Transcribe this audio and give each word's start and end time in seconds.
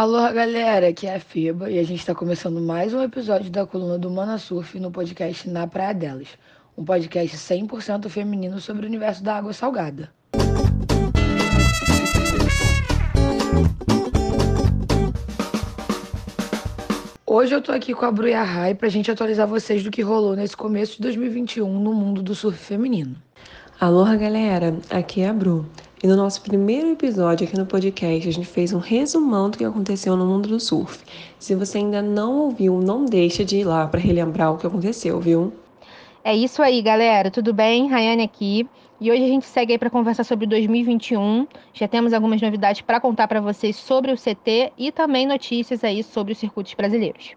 Alô, 0.00 0.32
galera, 0.32 0.88
aqui 0.88 1.06
é 1.06 1.16
a 1.16 1.20
Feba 1.20 1.70
e 1.70 1.78
a 1.78 1.82
gente 1.82 1.98
está 1.98 2.14
começando 2.14 2.58
mais 2.58 2.94
um 2.94 3.02
episódio 3.02 3.50
da 3.50 3.66
coluna 3.66 3.98
do 3.98 4.10
Mana 4.10 4.38
Surf 4.38 4.80
no 4.80 4.90
podcast 4.90 5.46
Na 5.46 5.66
Praia 5.66 5.92
Delas, 5.92 6.28
um 6.74 6.82
podcast 6.82 7.36
100% 7.36 8.08
feminino 8.08 8.58
sobre 8.62 8.86
o 8.86 8.88
universo 8.88 9.22
da 9.22 9.36
água 9.36 9.52
salgada. 9.52 10.10
Hoje 17.26 17.54
eu 17.54 17.60
tô 17.60 17.70
aqui 17.70 17.92
com 17.92 18.06
a 18.06 18.10
Bru 18.10 18.26
e 18.26 18.32
a 18.32 18.42
Rai 18.42 18.74
pra 18.74 18.88
gente 18.88 19.10
atualizar 19.10 19.46
vocês 19.46 19.84
do 19.84 19.90
que 19.90 20.00
rolou 20.00 20.34
nesse 20.34 20.56
começo 20.56 20.96
de 20.96 21.02
2021 21.02 21.78
no 21.78 21.92
mundo 21.92 22.22
do 22.22 22.34
surf 22.34 22.58
feminino. 22.58 23.16
Aloha, 23.78 24.16
galera! 24.16 24.74
Aqui 24.88 25.20
é 25.20 25.28
a 25.28 25.32
Bru. 25.34 25.66
E 26.02 26.06
no 26.06 26.16
nosso 26.16 26.40
primeiro 26.40 26.88
episódio 26.88 27.46
aqui 27.46 27.58
no 27.58 27.66
podcast, 27.66 28.26
a 28.26 28.32
gente 28.32 28.46
fez 28.46 28.72
um 28.72 28.78
resumão 28.78 29.50
do 29.50 29.58
que 29.58 29.64
aconteceu 29.66 30.16
no 30.16 30.24
mundo 30.24 30.48
do 30.48 30.58
surf. 30.58 31.04
Se 31.38 31.54
você 31.54 31.76
ainda 31.76 32.00
não 32.00 32.38
ouviu, 32.38 32.80
não 32.80 33.04
deixa 33.04 33.44
de 33.44 33.58
ir 33.58 33.64
lá 33.64 33.86
para 33.86 34.00
relembrar 34.00 34.50
o 34.50 34.56
que 34.56 34.66
aconteceu, 34.66 35.20
viu? 35.20 35.52
É 36.24 36.34
isso 36.34 36.62
aí, 36.62 36.80
galera. 36.80 37.30
Tudo 37.30 37.52
bem? 37.52 37.86
Rayane 37.86 38.22
aqui. 38.22 38.66
E 38.98 39.10
hoje 39.10 39.24
a 39.24 39.26
gente 39.26 39.44
segue 39.44 39.74
aí 39.74 39.78
para 39.78 39.90
conversar 39.90 40.24
sobre 40.24 40.46
2021. 40.46 41.46
Já 41.74 41.86
temos 41.86 42.14
algumas 42.14 42.40
novidades 42.40 42.80
para 42.80 42.98
contar 42.98 43.28
para 43.28 43.42
vocês 43.42 43.76
sobre 43.76 44.10
o 44.10 44.16
CT 44.16 44.72
e 44.78 44.90
também 44.90 45.26
notícias 45.26 45.84
aí 45.84 46.02
sobre 46.02 46.32
os 46.32 46.38
circuitos 46.38 46.72
brasileiros. 46.72 47.34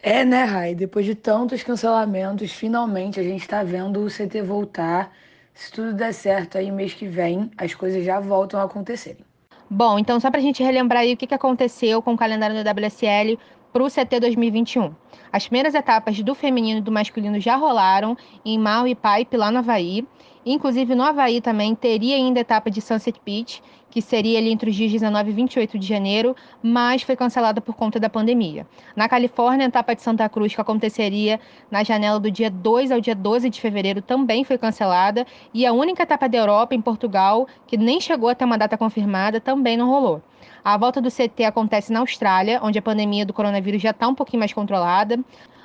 É, 0.00 0.24
né, 0.24 0.44
Rai? 0.44 0.76
Depois 0.76 1.04
de 1.04 1.16
tantos 1.16 1.64
cancelamentos, 1.64 2.52
finalmente 2.52 3.18
a 3.18 3.24
gente 3.24 3.42
está 3.42 3.64
vendo 3.64 4.04
o 4.04 4.08
CT 4.08 4.40
voltar. 4.42 5.12
Se 5.54 5.70
tudo 5.70 5.92
der 5.92 6.12
certo 6.12 6.58
aí 6.58 6.70
mês 6.70 6.94
que 6.94 7.06
vem, 7.06 7.50
as 7.56 7.74
coisas 7.74 8.04
já 8.04 8.20
voltam 8.20 8.60
a 8.60 8.64
acontecerem. 8.64 9.24
Bom, 9.68 9.98
então 9.98 10.20
só 10.20 10.30
para 10.30 10.40
a 10.40 10.42
gente 10.42 10.62
relembrar 10.62 11.02
aí 11.02 11.14
o 11.14 11.16
que, 11.16 11.26
que 11.26 11.34
aconteceu 11.34 12.02
com 12.02 12.14
o 12.14 12.16
calendário 12.16 12.62
da 12.62 12.72
WSL 12.72 13.38
para 13.72 13.82
o 13.82 13.90
CT 13.90 14.20
2021. 14.20 14.94
As 15.32 15.46
primeiras 15.46 15.74
etapas 15.74 16.22
do 16.22 16.34
feminino 16.34 16.78
e 16.78 16.82
do 16.82 16.92
masculino 16.92 17.40
já 17.40 17.56
rolaram 17.56 18.16
em 18.44 18.58
Mau 18.58 18.86
e 18.86 18.94
Pipe, 18.94 19.36
lá 19.36 19.50
no 19.50 19.58
Havaí. 19.60 20.06
Inclusive, 20.44 20.94
no 20.94 21.02
Havaí 21.02 21.40
também 21.40 21.74
teria 21.74 22.16
ainda 22.16 22.40
a 22.40 22.42
etapa 22.42 22.70
de 22.70 22.82
Sunset 22.82 23.18
Beach, 23.24 23.62
que 23.92 24.00
seria 24.00 24.38
ali 24.38 24.50
entre 24.50 24.70
os 24.70 24.74
dias 24.74 24.90
19 24.90 25.30
e 25.30 25.34
28 25.34 25.78
de 25.78 25.86
janeiro, 25.86 26.34
mas 26.62 27.02
foi 27.02 27.14
cancelada 27.14 27.60
por 27.60 27.74
conta 27.74 28.00
da 28.00 28.08
pandemia. 28.08 28.66
Na 28.96 29.06
Califórnia, 29.06 29.66
a 29.66 29.68
etapa 29.68 29.94
de 29.94 30.00
Santa 30.00 30.26
Cruz, 30.30 30.54
que 30.54 30.60
aconteceria 30.62 31.38
na 31.70 31.84
janela 31.84 32.18
do 32.18 32.30
dia 32.30 32.50
2 32.50 32.90
ao 32.90 33.02
dia 33.02 33.14
12 33.14 33.50
de 33.50 33.60
fevereiro, 33.60 34.00
também 34.00 34.44
foi 34.44 34.56
cancelada. 34.56 35.26
E 35.52 35.66
a 35.66 35.74
única 35.74 36.04
etapa 36.04 36.26
da 36.26 36.38
Europa, 36.38 36.74
em 36.74 36.80
Portugal, 36.80 37.46
que 37.66 37.76
nem 37.76 38.00
chegou 38.00 38.30
até 38.30 38.46
uma 38.46 38.56
data 38.56 38.78
confirmada, 38.78 39.38
também 39.38 39.76
não 39.76 39.90
rolou. 39.90 40.22
A 40.64 40.78
volta 40.78 40.98
do 40.98 41.10
CT 41.10 41.44
acontece 41.44 41.92
na 41.92 42.00
Austrália, 42.00 42.60
onde 42.62 42.78
a 42.78 42.82
pandemia 42.82 43.26
do 43.26 43.34
coronavírus 43.34 43.82
já 43.82 43.90
está 43.90 44.08
um 44.08 44.14
pouquinho 44.14 44.38
mais 44.38 44.54
controlada. 44.54 45.20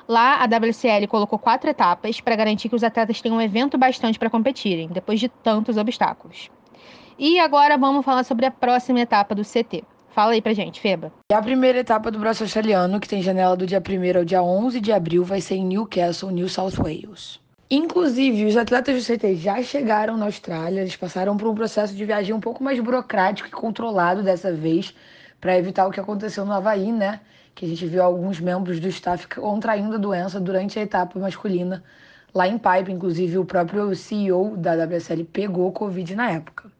Lá, 0.05 0.43
a 0.43 0.45
WCL 0.45 1.07
colocou 1.07 1.39
quatro 1.39 1.69
etapas 1.69 2.19
para 2.19 2.35
garantir 2.35 2.67
que 2.67 2.75
os 2.75 2.83
atletas 2.83 3.21
tenham 3.21 3.37
um 3.37 3.41
evento 3.41 3.77
bastante 3.77 4.19
para 4.19 4.29
competirem, 4.29 4.89
depois 4.89 5.17
de 5.17 5.29
tantos 5.29 5.77
obstáculos. 5.77 6.49
E 7.19 7.39
agora 7.39 7.79
vamos 7.79 8.05
falar 8.05 8.23
sobre 8.23 8.45
a 8.45 8.51
próxima 8.51 8.99
etapa 8.99 9.33
do 9.33 9.41
CT. 9.41 9.83
Fala 10.11 10.33
aí 10.33 10.41
pra 10.41 10.53
gente, 10.53 10.79
Feba. 10.79 11.11
A 11.31 11.41
primeira 11.41 11.79
etapa 11.79 12.11
do 12.11 12.19
braço 12.19 12.43
australiano, 12.43 12.99
que 12.99 13.07
tem 13.07 13.23
janela 13.23 13.57
do 13.57 13.65
dia 13.65 13.81
1 13.81 14.17
ao 14.19 14.23
dia 14.23 14.43
11 14.43 14.79
de 14.79 14.91
abril, 14.91 15.23
vai 15.23 15.41
ser 15.41 15.55
em 15.55 15.65
Newcastle, 15.65 16.29
New 16.29 16.47
South 16.47 16.73
Wales. 16.77 17.39
Inclusive, 17.71 18.45
os 18.45 18.55
atletas 18.55 19.03
do 19.03 19.13
CT 19.13 19.35
já 19.35 19.63
chegaram 19.63 20.15
na 20.15 20.25
Austrália, 20.25 20.81
eles 20.81 20.95
passaram 20.95 21.35
por 21.35 21.47
um 21.47 21.55
processo 21.55 21.95
de 21.95 22.05
viagem 22.05 22.35
um 22.35 22.39
pouco 22.39 22.63
mais 22.63 22.79
burocrático 22.79 23.47
e 23.47 23.51
controlado 23.51 24.21
dessa 24.21 24.53
vez, 24.53 24.93
para 25.41 25.57
evitar 25.57 25.87
o 25.87 25.91
que 25.91 25.99
aconteceu 25.99 26.45
no 26.45 26.53
Havaí, 26.53 26.91
né? 26.91 27.19
Que 27.55 27.65
a 27.65 27.67
gente 27.67 27.85
viu 27.87 28.03
alguns 28.03 28.39
membros 28.39 28.79
do 28.79 28.87
staff 28.89 29.27
contraindo 29.27 29.95
a 29.95 29.97
doença 29.97 30.39
durante 30.39 30.77
a 30.77 30.83
etapa 30.83 31.19
masculina 31.19 31.83
lá 32.31 32.47
em 32.47 32.59
Pipe. 32.59 32.91
Inclusive, 32.91 33.39
o 33.39 33.45
próprio 33.45 33.95
CEO 33.95 34.55
da 34.55 34.73
WSL 34.75 35.23
pegou 35.25 35.71
Covid 35.71 36.15
na 36.15 36.29
época. 36.29 36.76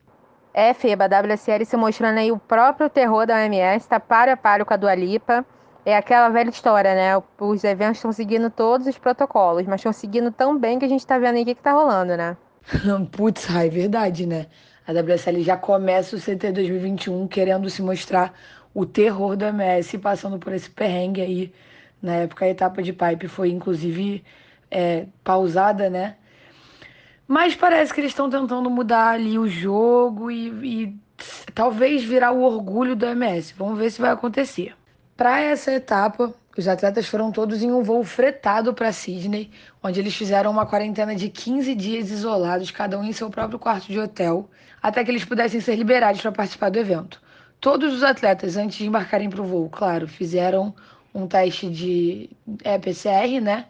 É, 0.57 0.73
Feba, 0.73 1.06
a 1.06 1.22
WSL 1.22 1.63
se 1.66 1.78
mostrando 1.78 2.18
aí 2.18 2.31
o 2.31 2.40
próprio 2.40 2.90
terror 2.90 3.28
da 3.28 3.35
OMS, 3.35 3.88
tá 3.88 4.00
para 4.00 4.34
a 4.34 4.35
paro 4.35 4.66
com 4.66 4.73
a 4.73 4.78
Dua 4.78 4.95
Lipa. 4.95 5.45
É 5.85 5.95
aquela 5.95 6.29
velha 6.29 6.50
história, 6.50 6.95
né? 6.95 7.23
Os 7.40 7.63
eventos 7.63 8.00
estão 8.00 8.12
seguindo 8.12 8.50
todos 8.50 8.88
os 8.88 8.97
protocolos, 8.97 9.68
mas 9.68 9.81
estão 9.81 9.94
seguindo 9.94 10.31
tão 10.31 10.57
bem 10.57 10.79
que 10.79 10.85
a 10.85 10.88
gente 10.88 11.06
tá 11.06 11.19
vendo 11.19 11.35
aí 11.35 11.44
o 11.44 11.45
que, 11.45 11.53
que 11.53 11.62
tá 11.62 11.73
rolando, 11.73 12.18
né? 12.18 12.35
Putz, 13.12 13.47
é 13.56 13.69
verdade, 13.69 14.25
né? 14.25 14.47
A 14.88 14.94
WSL 14.94 15.44
já 15.44 15.56
começa 15.56 16.16
o 16.16 16.19
CT 16.19 16.51
2021 16.51 17.28
querendo 17.28 17.69
se 17.69 17.84
mostrar 17.84 18.34
o 18.74 18.84
terror 18.84 19.38
do 19.38 19.45
MS, 19.45 20.00
passando 20.00 20.39
por 20.39 20.53
esse 20.53 20.72
perrengue 20.72 21.22
aí. 21.22 21.53
Na 22.01 22.16
época, 22.16 22.45
a 22.45 22.50
etapa 22.50 22.81
de 22.81 22.94
pipe 22.94 23.28
foi, 23.28 23.51
inclusive, 23.51 24.24
é, 24.72 25.06
pausada, 25.24 25.88
né? 25.88 26.16
Mas 27.27 27.55
parece 27.55 27.93
que 27.93 27.99
eles 27.99 28.11
estão 28.11 28.29
tentando 28.29 28.69
mudar 28.69 29.09
ali 29.09 29.38
o 29.38 29.47
jogo 29.47 30.31
e, 30.31 30.47
e 30.85 30.95
talvez 31.53 32.03
virar 32.03 32.31
o 32.31 32.41
orgulho 32.41 32.95
do 32.95 33.05
MS. 33.05 33.53
Vamos 33.57 33.77
ver 33.77 33.91
se 33.91 33.99
vai 33.99 34.11
acontecer. 34.11 34.73
Para 35.15 35.41
essa 35.41 35.71
etapa, 35.73 36.33
os 36.57 36.67
atletas 36.67 37.07
foram 37.07 37.31
todos 37.31 37.61
em 37.61 37.71
um 37.71 37.83
voo 37.83 38.03
fretado 38.03 38.73
para 38.73 38.91
Sydney, 38.91 39.51
onde 39.83 39.99
eles 39.99 40.15
fizeram 40.15 40.51
uma 40.51 40.65
quarentena 40.65 41.15
de 41.15 41.27
15 41.27 41.75
dias 41.75 42.11
isolados, 42.11 42.71
cada 42.71 42.97
um 42.97 43.03
em 43.03 43.11
seu 43.11 43.29
próprio 43.29 43.59
quarto 43.59 43.88
de 43.88 43.99
hotel, 43.99 44.49
até 44.81 45.03
que 45.03 45.11
eles 45.11 45.25
pudessem 45.25 45.59
ser 45.59 45.75
liberados 45.75 46.21
para 46.21 46.31
participar 46.31 46.69
do 46.69 46.79
evento. 46.79 47.21
Todos 47.59 47.94
os 47.94 48.03
atletas, 48.03 48.55
antes 48.55 48.77
de 48.77 48.85
embarcarem 48.85 49.29
para 49.29 49.41
o 49.41 49.45
voo, 49.45 49.69
claro, 49.69 50.07
fizeram 50.07 50.73
um 51.13 51.27
teste 51.27 51.69
de 51.69 52.29
PCR, 52.81 53.41
né? 53.41 53.65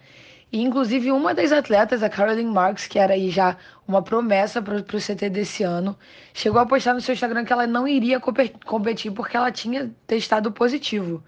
E, 0.51 0.61
inclusive, 0.61 1.11
uma 1.11 1.33
das 1.33 1.51
atletas, 1.51 2.01
a 2.01 2.09
Caroline 2.09 2.49
Marks, 2.49 2.87
que 2.87 2.97
era 2.97 3.13
aí 3.13 3.29
já 3.29 3.57
uma 3.85 4.01
promessa 4.01 4.61
para 4.61 4.77
o 4.77 4.81
CT 4.81 5.29
desse 5.29 5.63
ano, 5.63 5.97
chegou 6.33 6.61
a 6.61 6.65
postar 6.65 6.93
no 6.93 7.01
seu 7.01 7.13
Instagram 7.13 7.43
que 7.43 7.51
ela 7.51 7.67
não 7.67 7.85
iria 7.85 8.19
competir 8.65 9.11
porque 9.11 9.35
ela 9.35 9.51
tinha 9.51 9.91
testado 10.05 10.51
positivo. 10.51 11.21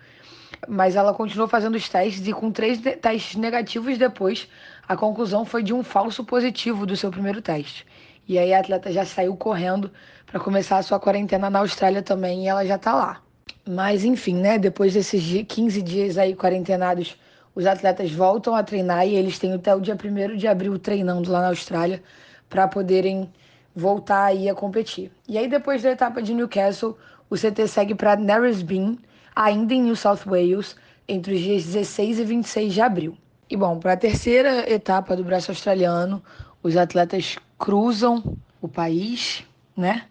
Mas 0.68 0.96
ela 0.96 1.14
continuou 1.14 1.50
fazendo 1.50 1.76
os 1.76 1.90
testes 1.90 2.26
e, 2.28 2.34
com 2.34 2.50
três 2.50 2.80
testes 2.80 3.36
negativos 3.36 3.98
depois, 3.98 4.48
a 4.88 4.96
conclusão 4.96 5.44
foi 5.44 5.64
de 5.64 5.74
um 5.74 5.84
falso 5.84 6.24
positivo 6.24 6.86
do 6.86 6.96
seu 6.96 7.12
primeiro 7.12 7.42
teste. 7.42 7.86
E 8.28 8.38
aí 8.38 8.54
a 8.54 8.60
atleta 8.60 8.92
já 8.92 9.06
saiu 9.06 9.36
correndo 9.36 9.92
para 10.26 10.40
começar 10.40 10.78
a 10.78 10.84
sua 10.84 11.00
quarentena 11.00 11.50
na 11.50 11.60
Austrália 11.60 12.02
também 12.02 12.46
e 12.46 12.48
ela 12.48 12.66
já 12.66 12.76
está 12.76 12.94
lá. 12.94 13.22
Mas 13.68 14.06
enfim, 14.06 14.36
né? 14.36 14.58
Depois 14.58 14.94
desses 14.94 15.46
15 15.46 15.82
dias 15.82 16.18
aí 16.18 16.36
quarentenados 16.36 17.18
os 17.60 17.66
atletas 17.66 18.10
voltam 18.10 18.56
a 18.56 18.64
treinar 18.64 19.06
e 19.06 19.16
eles 19.16 19.38
têm 19.38 19.52
até 19.52 19.76
o 19.76 19.82
dia 19.82 19.94
1 19.94 20.38
de 20.38 20.48
abril 20.48 20.80
treinando 20.80 21.30
lá 21.30 21.42
na 21.42 21.50
Austrália 21.50 22.02
para 22.50 22.70
poderem 22.70 23.30
voltar 23.76 24.24
aí 24.28 24.48
a 24.48 24.56
competir. 24.56 25.12
E 25.28 25.38
aí 25.38 25.46
depois 25.46 25.84
da 25.84 25.92
etapa 25.92 26.22
de 26.22 26.34
Newcastle, 26.34 26.98
o 27.30 27.36
CT 27.36 27.68
segue 27.68 27.94
para 27.94 28.16
Narrowsbyn, 28.16 28.98
ainda 29.36 29.74
em 29.74 29.82
New 29.82 29.96
South 29.98 30.22
Wales, 30.26 30.78
entre 31.06 31.34
os 31.34 31.42
dias 31.42 31.66
16 31.66 32.20
e 32.20 32.24
26 32.24 32.74
de 32.74 32.80
abril. 32.80 33.18
E 33.50 33.58
bom, 33.58 33.78
para 33.78 33.92
a 33.92 33.98
terceira 33.98 34.72
etapa 34.72 35.14
do 35.14 35.26
braço 35.26 35.52
australiano, 35.52 36.24
os 36.64 36.78
atletas 36.78 37.36
cruzam 37.58 38.38
o 38.62 38.70
país, 38.70 39.44
né? 39.76 40.04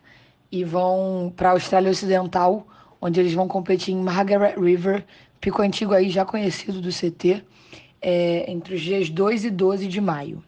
E 0.53 0.65
vão 0.65 1.32
para 1.34 1.48
a 1.48 1.53
Austrália 1.53 1.91
Ocidental, 1.91 2.66
onde 3.00 3.19
eles 3.20 3.32
vão 3.32 3.48
competir 3.48 3.94
em 3.94 4.03
Margaret 4.03 4.54
River, 4.60 5.03
Pico 5.41 5.62
Antigo 5.62 5.94
aí 5.94 6.10
já 6.10 6.25
conhecido 6.25 6.81
do 6.81 6.91
CT, 6.91 7.44
é, 8.00 8.50
entre 8.50 8.75
os 8.75 8.81
dias 8.81 9.09
2 9.10 9.44
e 9.44 9.50
12 9.50 9.87
de 9.87 10.00
maio. 10.00 10.43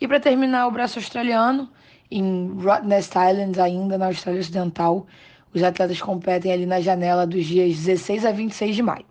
E 0.00 0.08
para 0.08 0.18
terminar 0.18 0.66
o 0.66 0.70
braço 0.70 0.98
australiano, 0.98 1.70
em 2.10 2.52
Rottnest 2.60 3.10
Islands, 3.10 3.58
ainda 3.58 3.96
na 3.96 4.06
Austrália 4.06 4.40
Ocidental, 4.40 5.06
os 5.54 5.62
atletas 5.62 6.00
competem 6.00 6.52
ali 6.52 6.66
na 6.66 6.80
janela 6.80 7.26
dos 7.26 7.44
dias 7.44 7.76
16 7.76 8.24
a 8.24 8.32
26 8.32 8.76
de 8.76 8.82
maio. 8.82 9.06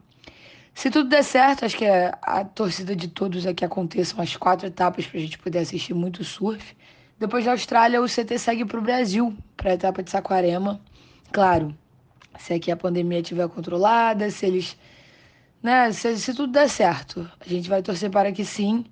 Se 0.74 0.90
tudo 0.90 1.10
der 1.10 1.24
certo, 1.24 1.66
acho 1.66 1.78
que 1.78 1.86
a, 1.86 2.18
a 2.22 2.46
torcida 2.46 2.96
de 2.96 3.08
todos 3.08 3.46
é 3.46 3.54
que 3.54 3.66
aconteçam 3.66 4.22
as 4.22 4.36
quatro 4.36 4.68
etapas 4.68 5.06
para 5.06 5.18
a 5.20 5.22
gente 5.22 5.38
poder 5.38 5.60
assistir 5.60 5.94
muito 5.94 6.24
surf. 6.24 6.76
Depois 7.20 7.46
da 7.46 7.52
Austrália, 7.52 8.02
o 8.02 8.06
CT 8.06 8.40
segue 8.40 8.66
para 8.66 8.80
o 8.80 8.82
Brasil, 8.82 9.36
para 9.56 9.72
a 9.72 9.74
etapa 9.74 10.02
de 10.02 10.10
Saquarema. 10.10 10.82
Claro, 11.32 11.76
se 12.40 12.54
aqui 12.54 12.72
a 12.72 12.78
pandemia 12.78 13.20
estiver 13.20 13.48
controlada, 13.48 14.30
se 14.32 14.46
eles 14.46 14.78
né? 15.62 15.92
Se, 15.92 16.18
se 16.18 16.34
tudo 16.34 16.52
der 16.52 16.70
certo, 16.70 17.30
a 17.40 17.48
gente 17.48 17.70
vai 17.70 17.82
torcer 17.82 18.10
para 18.10 18.32
que 18.32 18.44
sim 18.44 18.86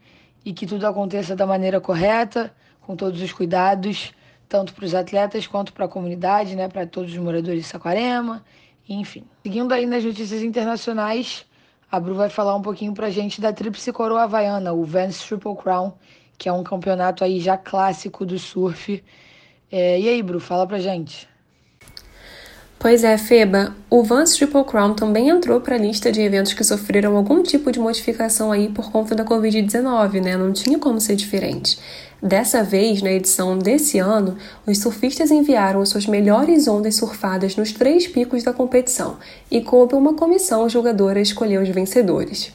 e 0.46 0.54
que 0.54 0.66
tudo 0.66 0.86
aconteça 0.86 1.36
da 1.36 1.46
maneira 1.46 1.82
correta, 1.82 2.54
com 2.82 2.96
todos 2.96 3.22
os 3.22 3.32
cuidados, 3.32 4.14
tanto 4.48 4.74
para 4.74 4.86
os 4.86 4.96
atletas 4.96 5.46
quanto 5.46 5.74
para 5.74 5.86
a 5.86 5.88
comunidade, 5.88 6.56
né? 6.56 6.68
Para 6.68 6.86
todos 6.88 7.12
os 7.12 7.18
moradores 7.18 7.64
de 7.64 7.68
Saquarema, 7.68 8.44
enfim. 8.88 9.24
Seguindo 9.44 9.72
aí 9.72 9.86
nas 9.86 10.04
notícias 10.04 10.42
internacionais, 10.42 11.46
a 11.92 12.00
Bru 12.00 12.16
vai 12.16 12.30
falar 12.30 12.56
um 12.56 12.62
pouquinho 12.62 12.94
para 12.94 13.08
a 13.08 13.10
gente 13.12 13.42
da 13.42 13.54
Tríplice 13.54 13.92
Coroa 13.92 14.24
Havaiana, 14.24 14.74
o 14.74 14.84
Vans 14.84 15.24
Triple 15.24 15.56
Crown, 15.56 15.94
que 16.38 16.50
é 16.50 16.54
um 16.54 16.64
campeonato 16.64 17.24
aí 17.24 17.40
já 17.40 17.58
clássico 17.58 18.26
do 18.26 18.40
surf. 18.40 19.04
É, 19.72 20.00
e 20.00 20.08
aí, 20.08 20.24
Bru, 20.24 20.40
fala 20.40 20.66
pra 20.66 20.80
gente. 20.80 21.28
Pois 22.82 23.04
é, 23.04 23.18
Feba, 23.18 23.76
o 23.90 24.04
Vans 24.04 24.34
Triple 24.36 24.64
Crown 24.64 24.94
também 24.94 25.28
entrou 25.28 25.60
para 25.60 25.76
a 25.76 25.78
lista 25.78 26.10
de 26.14 26.22
eventos 26.22 26.54
que 26.54 26.64
sofreram 26.64 27.18
algum 27.18 27.44
tipo 27.44 27.74
de 27.74 27.78
modificação 27.78 28.54
aí 28.54 28.70
por 28.70 28.90
conta 28.90 29.14
da 29.14 29.26
Covid-19, 29.26 30.22
né? 30.24 30.38
Não 30.38 30.54
tinha 30.54 30.80
como 30.80 31.02
ser 31.02 31.18
diferente. 31.18 31.78
Dessa 32.24 32.64
vez, 32.64 33.02
na 33.02 33.12
edição 33.12 33.58
desse 33.58 34.00
ano, 34.00 34.38
os 34.66 34.78
surfistas 34.78 35.30
enviaram 35.30 35.82
as 35.82 35.90
suas 35.90 36.06
melhores 36.06 36.70
ondas 36.70 36.96
surfadas 36.96 37.58
nos 37.58 37.74
três 37.74 38.08
picos 38.08 38.44
da 38.44 38.54
competição 38.54 39.18
e 39.52 39.60
coube 39.60 39.94
uma 39.96 40.14
comissão 40.14 40.70
julgadora 40.70 41.20
escolher 41.20 41.62
os 41.62 41.68
vencedores. 41.68 42.50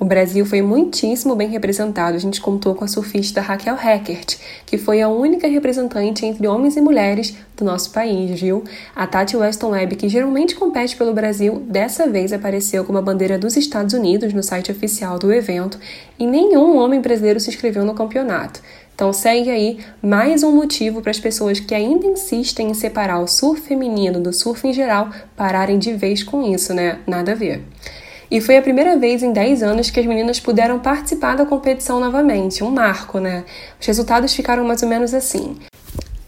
O 0.00 0.04
Brasil 0.04 0.46
foi 0.46 0.62
muitíssimo 0.62 1.34
bem 1.34 1.48
representado. 1.48 2.14
A 2.14 2.20
gente 2.20 2.40
contou 2.40 2.72
com 2.72 2.84
a 2.84 2.88
surfista 2.88 3.40
Raquel 3.40 3.74
Heckert, 3.74 4.36
que 4.64 4.78
foi 4.78 5.02
a 5.02 5.08
única 5.08 5.48
representante 5.48 6.24
entre 6.24 6.46
homens 6.46 6.76
e 6.76 6.80
mulheres 6.80 7.36
do 7.56 7.64
nosso 7.64 7.90
país, 7.90 8.40
viu? 8.40 8.62
A 8.94 9.08
Tati 9.08 9.36
Weston 9.36 9.70
Webb, 9.70 9.96
que 9.96 10.08
geralmente 10.08 10.54
compete 10.54 10.96
pelo 10.96 11.12
Brasil, 11.12 11.64
dessa 11.68 12.06
vez 12.06 12.32
apareceu 12.32 12.84
com 12.84 12.92
uma 12.92 13.02
bandeira 13.02 13.36
dos 13.36 13.56
Estados 13.56 13.92
Unidos 13.92 14.32
no 14.32 14.42
site 14.42 14.70
oficial 14.70 15.18
do 15.18 15.32
evento 15.32 15.80
e 16.16 16.24
nenhum 16.28 16.76
homem 16.76 17.00
brasileiro 17.00 17.40
se 17.40 17.50
inscreveu 17.50 17.84
no 17.84 17.94
campeonato. 17.94 18.60
Então 18.94 19.12
segue 19.12 19.50
aí 19.50 19.78
mais 20.00 20.44
um 20.44 20.52
motivo 20.52 21.02
para 21.02 21.10
as 21.10 21.18
pessoas 21.18 21.58
que 21.58 21.74
ainda 21.74 22.06
insistem 22.06 22.70
em 22.70 22.74
separar 22.74 23.18
o 23.18 23.26
surf 23.26 23.62
feminino 23.62 24.20
do 24.20 24.32
surf 24.32 24.66
em 24.66 24.72
geral 24.72 25.10
pararem 25.36 25.78
de 25.78 25.92
vez 25.92 26.22
com 26.22 26.42
isso, 26.42 26.72
né? 26.72 27.00
Nada 27.04 27.32
a 27.32 27.34
ver. 27.34 27.64
E 28.30 28.42
foi 28.42 28.58
a 28.58 28.62
primeira 28.62 28.98
vez 28.98 29.22
em 29.22 29.32
10 29.32 29.62
anos 29.62 29.88
que 29.88 29.98
as 29.98 30.04
meninas 30.04 30.38
puderam 30.38 30.78
participar 30.78 31.34
da 31.34 31.46
competição 31.46 31.98
novamente, 31.98 32.62
um 32.62 32.70
marco, 32.70 33.18
né? 33.18 33.44
Os 33.80 33.86
resultados 33.86 34.34
ficaram 34.34 34.64
mais 34.64 34.82
ou 34.82 34.88
menos 34.88 35.14
assim. 35.14 35.56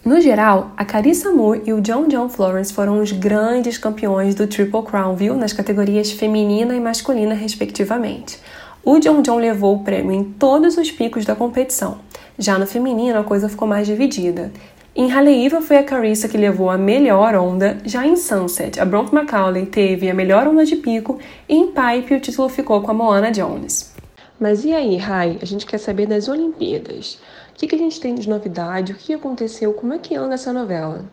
No 0.03 0.19
geral, 0.19 0.71
a 0.75 0.83
Carissa 0.83 1.31
Moore 1.31 1.61
e 1.63 1.73
o 1.73 1.79
John 1.79 2.07
John 2.07 2.27
Florence 2.27 2.73
foram 2.73 2.99
os 2.99 3.11
grandes 3.11 3.77
campeões 3.77 4.33
do 4.33 4.47
Triple 4.47 4.81
Crown, 4.81 5.15
viu? 5.15 5.35
Nas 5.35 5.53
categorias 5.53 6.11
feminina 6.11 6.75
e 6.75 6.79
masculina, 6.79 7.35
respectivamente. 7.35 8.39
O 8.83 8.97
John 8.97 9.21
John 9.21 9.37
levou 9.37 9.75
o 9.75 9.83
prêmio 9.83 10.11
em 10.11 10.23
todos 10.23 10.77
os 10.77 10.89
picos 10.89 11.23
da 11.23 11.35
competição. 11.35 11.99
Já 12.39 12.57
no 12.57 12.65
feminino, 12.65 13.19
a 13.19 13.23
coisa 13.23 13.47
ficou 13.47 13.67
mais 13.67 13.85
dividida. 13.85 14.51
Em 14.93 15.09
Haleiwa 15.09 15.61
foi 15.61 15.77
a 15.77 15.83
Carissa 15.85 16.27
que 16.27 16.37
levou 16.37 16.69
a 16.69 16.77
melhor 16.77 17.33
onda, 17.35 17.77
já 17.85 18.05
em 18.05 18.17
Sunset, 18.17 18.77
a 18.77 18.83
Bronte 18.83 19.15
Macaulay 19.15 19.65
teve 19.65 20.09
a 20.09 20.13
melhor 20.13 20.45
onda 20.45 20.65
de 20.65 20.75
pico 20.75 21.17
e 21.47 21.55
em 21.55 21.67
Pipe 21.67 22.13
o 22.13 22.19
título 22.19 22.49
ficou 22.49 22.81
com 22.81 22.91
a 22.91 22.93
Moana 22.93 23.31
Jones. 23.31 23.95
Mas 24.37 24.65
e 24.65 24.73
aí, 24.73 24.97
Rai? 24.97 25.39
A 25.41 25.45
gente 25.45 25.65
quer 25.65 25.77
saber 25.77 26.07
das 26.07 26.27
Olimpíadas. 26.27 27.21
O 27.53 27.53
que, 27.55 27.67
que 27.67 27.75
a 27.75 27.77
gente 27.77 28.01
tem 28.01 28.15
de 28.15 28.27
novidade? 28.27 28.91
O 28.91 28.95
que 28.95 29.13
aconteceu? 29.13 29.71
Como 29.73 29.93
é 29.93 29.97
que 29.97 30.13
anda 30.13 30.33
essa 30.33 30.51
novela? 30.51 31.05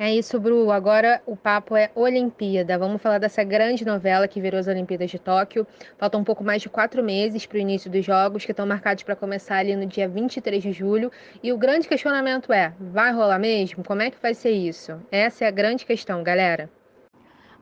É 0.00 0.14
isso, 0.14 0.38
Bru. 0.38 0.70
Agora 0.70 1.20
o 1.26 1.36
papo 1.36 1.74
é 1.74 1.90
Olimpíada. 1.92 2.78
Vamos 2.78 3.02
falar 3.02 3.18
dessa 3.18 3.42
grande 3.42 3.84
novela 3.84 4.28
que 4.28 4.40
virou 4.40 4.60
as 4.60 4.68
Olimpíadas 4.68 5.10
de 5.10 5.18
Tóquio. 5.18 5.66
Faltam 5.98 6.20
um 6.20 6.24
pouco 6.24 6.44
mais 6.44 6.62
de 6.62 6.68
quatro 6.68 7.02
meses 7.02 7.44
para 7.44 7.56
o 7.56 7.60
início 7.60 7.90
dos 7.90 8.04
Jogos, 8.04 8.44
que 8.44 8.52
estão 8.52 8.64
marcados 8.64 9.02
para 9.02 9.16
começar 9.16 9.56
ali 9.56 9.74
no 9.74 9.86
dia 9.86 10.08
23 10.08 10.62
de 10.62 10.70
julho. 10.70 11.10
E 11.42 11.52
o 11.52 11.58
grande 11.58 11.88
questionamento 11.88 12.52
é: 12.52 12.72
vai 12.78 13.12
rolar 13.12 13.40
mesmo? 13.40 13.82
Como 13.82 14.00
é 14.00 14.08
que 14.08 14.22
vai 14.22 14.34
ser 14.34 14.52
isso? 14.52 15.00
Essa 15.10 15.46
é 15.46 15.48
a 15.48 15.50
grande 15.50 15.84
questão, 15.84 16.22
galera. 16.22 16.70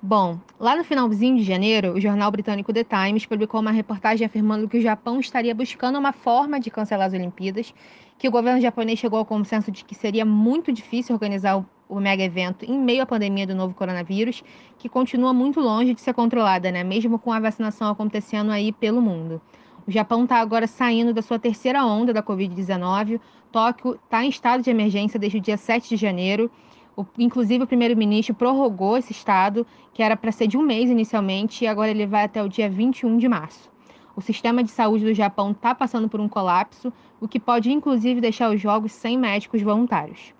Bom, 0.02 0.38
lá 0.60 0.76
no 0.76 0.84
finalzinho 0.84 1.38
de 1.38 1.42
janeiro, 1.42 1.94
o 1.94 2.00
jornal 2.00 2.30
britânico 2.30 2.70
The 2.70 2.84
Times 2.84 3.24
publicou 3.24 3.62
uma 3.62 3.70
reportagem 3.70 4.26
afirmando 4.26 4.68
que 4.68 4.76
o 4.76 4.82
Japão 4.82 5.18
estaria 5.18 5.54
buscando 5.54 5.98
uma 5.98 6.12
forma 6.12 6.60
de 6.60 6.70
cancelar 6.70 7.06
as 7.06 7.14
Olimpíadas, 7.14 7.72
que 8.18 8.28
o 8.28 8.30
governo 8.30 8.60
japonês 8.60 8.98
chegou 8.98 9.18
ao 9.18 9.24
consenso 9.24 9.72
de 9.72 9.82
que 9.82 9.94
seria 9.94 10.24
muito 10.24 10.70
difícil 10.70 11.14
organizar 11.14 11.56
o 11.88 12.00
mega 12.00 12.22
evento 12.22 12.64
em 12.64 12.78
meio 12.78 13.02
à 13.02 13.06
pandemia 13.06 13.46
do 13.46 13.54
novo 13.54 13.74
coronavírus, 13.74 14.42
que 14.78 14.88
continua 14.88 15.32
muito 15.32 15.60
longe 15.60 15.94
de 15.94 16.00
ser 16.00 16.14
controlada, 16.14 16.70
né? 16.70 16.82
Mesmo 16.82 17.18
com 17.18 17.32
a 17.32 17.40
vacinação 17.40 17.90
acontecendo 17.90 18.50
aí 18.50 18.72
pelo 18.72 19.00
mundo. 19.00 19.40
O 19.86 19.90
Japão 19.90 20.24
está 20.24 20.40
agora 20.40 20.66
saindo 20.66 21.14
da 21.14 21.22
sua 21.22 21.38
terceira 21.38 21.84
onda 21.86 22.12
da 22.12 22.22
Covid-19. 22.22 23.20
Tóquio 23.52 23.94
está 24.04 24.24
em 24.24 24.28
estado 24.28 24.62
de 24.62 24.68
emergência 24.68 25.18
desde 25.18 25.38
o 25.38 25.40
dia 25.40 25.56
7 25.56 25.88
de 25.88 25.96
janeiro. 25.96 26.50
O, 26.96 27.06
inclusive, 27.18 27.62
o 27.62 27.66
primeiro-ministro 27.66 28.34
prorrogou 28.34 28.96
esse 28.96 29.12
estado, 29.12 29.64
que 29.92 30.02
era 30.02 30.16
para 30.16 30.32
ser 30.32 30.48
de 30.48 30.56
um 30.56 30.62
mês 30.62 30.90
inicialmente, 30.90 31.64
e 31.64 31.68
agora 31.68 31.90
ele 31.90 32.06
vai 32.06 32.24
até 32.24 32.42
o 32.42 32.48
dia 32.48 32.68
21 32.68 33.16
de 33.16 33.28
março. 33.28 33.70
O 34.16 34.20
sistema 34.20 34.64
de 34.64 34.70
saúde 34.70 35.04
do 35.04 35.14
Japão 35.14 35.52
está 35.52 35.74
passando 35.74 36.08
por 36.08 36.20
um 36.20 36.28
colapso, 36.28 36.92
o 37.20 37.28
que 37.28 37.38
pode 37.38 37.70
inclusive 37.70 38.20
deixar 38.20 38.50
os 38.50 38.60
jogos 38.60 38.90
sem 38.92 39.16
médicos 39.16 39.62
voluntários. 39.62 40.35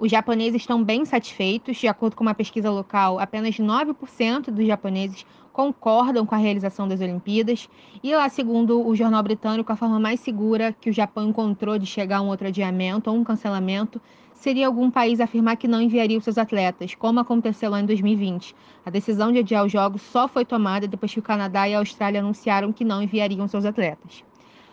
Os 0.00 0.10
japoneses 0.10 0.62
estão 0.62 0.82
bem 0.82 1.04
satisfeitos. 1.04 1.76
De 1.76 1.86
acordo 1.86 2.16
com 2.16 2.22
uma 2.24 2.32
pesquisa 2.32 2.70
local, 2.70 3.20
apenas 3.20 3.56
9% 3.56 4.50
dos 4.50 4.66
japoneses 4.66 5.26
concordam 5.52 6.24
com 6.24 6.34
a 6.34 6.38
realização 6.38 6.88
das 6.88 7.02
Olimpíadas. 7.02 7.68
E 8.02 8.16
lá, 8.16 8.26
segundo 8.30 8.80
o 8.88 8.96
jornal 8.96 9.22
britânico, 9.22 9.70
a 9.70 9.76
forma 9.76 10.00
mais 10.00 10.20
segura 10.20 10.72
que 10.72 10.88
o 10.88 10.92
Japão 10.92 11.28
encontrou 11.28 11.78
de 11.78 11.84
chegar 11.84 12.16
a 12.16 12.22
um 12.22 12.28
outro 12.28 12.48
adiamento 12.48 13.10
ou 13.10 13.16
um 13.16 13.22
cancelamento 13.22 14.00
seria 14.32 14.68
algum 14.68 14.90
país 14.90 15.20
afirmar 15.20 15.58
que 15.58 15.68
não 15.68 15.82
enviaria 15.82 16.16
os 16.16 16.24
seus 16.24 16.38
atletas, 16.38 16.94
como 16.94 17.20
aconteceu 17.20 17.70
lá 17.70 17.78
em 17.78 17.84
2020. 17.84 18.56
A 18.86 18.88
decisão 18.88 19.30
de 19.30 19.40
adiar 19.40 19.66
os 19.66 19.72
Jogos 19.72 20.00
só 20.00 20.26
foi 20.26 20.46
tomada 20.46 20.88
depois 20.88 21.12
que 21.12 21.18
o 21.18 21.22
Canadá 21.22 21.68
e 21.68 21.74
a 21.74 21.78
Austrália 21.78 22.20
anunciaram 22.20 22.72
que 22.72 22.86
não 22.86 23.02
enviariam 23.02 23.46
seus 23.46 23.66
atletas. 23.66 24.24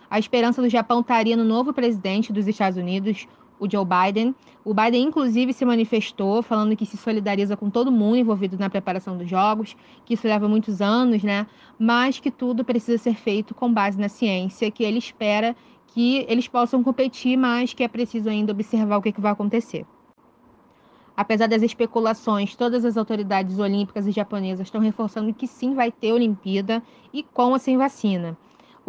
A 0.09 0.18
esperança 0.18 0.62
do 0.62 0.69
Japão 0.69 1.01
estaria 1.01 1.35
no 1.35 1.44
novo 1.44 1.73
presidente 1.73 2.31
dos 2.31 2.47
Estados 2.47 2.77
Unidos, 2.77 3.27
o 3.59 3.69
Joe 3.69 3.86
Biden. 3.86 4.36
O 4.63 4.74
Biden, 4.74 5.04
inclusive, 5.04 5.54
se 5.54 5.65
manifestou 5.65 6.42
falando 6.42 6.75
que 6.75 6.86
se 6.86 6.98
solidariza 6.98 7.56
com 7.56 7.69
todo 7.69 7.92
mundo 7.92 8.18
envolvido 8.18 8.57
na 8.57 8.69
preparação 8.69 9.18
dos 9.18 9.30
jogos, 9.30 9.75
que 10.06 10.13
isso 10.13 10.27
leva 10.27 10.48
muitos 10.48 10.81
anos, 10.81 11.24
né? 11.24 11.48
Mas 11.80 12.19
que 12.19 12.30
tudo 12.31 12.65
precisa 12.65 12.98
ser 12.98 13.15
feito 13.15 13.56
com 13.56 13.71
base 13.71 14.00
na 14.00 14.09
ciência, 14.09 14.69
que 14.69 14.83
ele 14.83 14.98
espera 14.98 15.56
que 15.88 16.25
eles 16.27 16.48
possam 16.48 16.83
competir, 16.83 17.38
mas 17.38 17.74
que 17.74 17.83
é 17.83 17.88
preciso 17.88 18.30
ainda 18.30 18.51
observar 18.51 18.98
o 18.98 19.01
que, 19.01 19.12
que 19.12 19.21
vai 19.21 19.31
acontecer. 19.31 19.86
Apesar 21.15 21.48
das 21.48 21.63
especulações, 21.63 22.56
todas 22.56 22.86
as 22.86 22.95
autoridades 22.95 23.57
olímpicas 23.57 24.06
e 24.06 24.12
japonesas 24.12 24.68
estão 24.68 24.80
reforçando 24.80 25.33
que 25.33 25.48
sim 25.48 25.74
vai 25.74 25.92
ter 25.92 26.13
Olimpíada 26.13 26.83
e 27.12 27.24
com 27.24 27.54
ou 27.54 27.57
sem 27.57 27.75
vacina. 27.75 28.38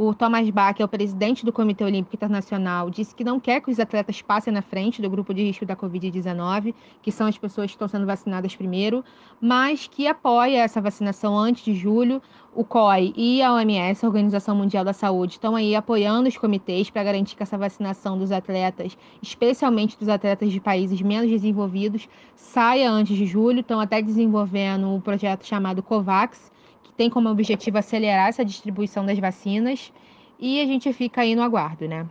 O 0.01 0.15
Thomas 0.15 0.49
Bach, 0.49 0.77
que 0.77 0.81
é 0.81 0.85
o 0.85 0.89
presidente 0.89 1.45
do 1.45 1.53
Comitê 1.53 1.83
Olímpico 1.83 2.15
Internacional, 2.15 2.89
disse 2.89 3.13
que 3.13 3.25
não 3.25 3.41
quer 3.41 3.61
que 3.61 3.69
os 3.69 3.81
atletas 3.81 4.23
passem 4.23 4.53
na 4.53 4.63
frente 4.63 5.03
do 5.03 5.11
grupo 5.11 5.35
de 5.35 5.43
risco 5.43 5.67
da 5.67 5.75
Covid-19, 5.75 6.73
que 7.03 7.11
são 7.11 7.27
as 7.27 7.37
pessoas 7.37 7.67
que 7.67 7.75
estão 7.75 7.89
sendo 7.89 8.07
vacinadas 8.07 8.55
primeiro, 8.55 9.05
mas 9.41 9.89
que 9.89 10.07
apoia 10.07 10.63
essa 10.63 10.81
vacinação 10.81 11.37
antes 11.37 11.65
de 11.65 11.75
julho. 11.75 12.23
O 12.55 12.63
COI 12.63 13.13
e 13.17 13.43
a 13.43 13.53
OMS, 13.53 14.05
a 14.05 14.09
Organização 14.09 14.55
Mundial 14.55 14.85
da 14.85 14.93
Saúde, 14.93 15.33
estão 15.33 15.57
aí 15.57 15.75
apoiando 15.75 16.29
os 16.29 16.39
comitês 16.39 16.89
para 16.89 17.03
garantir 17.03 17.35
que 17.35 17.43
essa 17.43 17.59
vacinação 17.59 18.17
dos 18.17 18.31
atletas, 18.31 18.97
especialmente 19.21 19.99
dos 19.99 20.09
atletas 20.09 20.53
de 20.53 20.61
países 20.61 21.03
menos 21.03 21.29
desenvolvidos, 21.29 22.09
saia 22.37 22.89
antes 22.89 23.17
de 23.17 23.27
julho. 23.27 23.63
Estão 23.63 23.81
até 23.81 24.01
desenvolvendo 24.01 24.89
um 24.89 25.01
projeto 25.01 25.45
chamado 25.45 25.83
COVAX, 25.83 26.53
tem 26.99 27.09
como 27.09 27.31
objetivo 27.31 27.79
acelerar 27.79 28.29
essa 28.29 28.45
distribuição 28.45 29.07
das 29.07 29.19
vacinas 29.21 29.93
e 30.37 30.61
a 30.61 30.67
gente 30.67 30.93
fica 30.93 31.21
aí 31.21 31.37
no 31.37 31.43
aguardo, 31.43 31.87
né? 31.87 32.05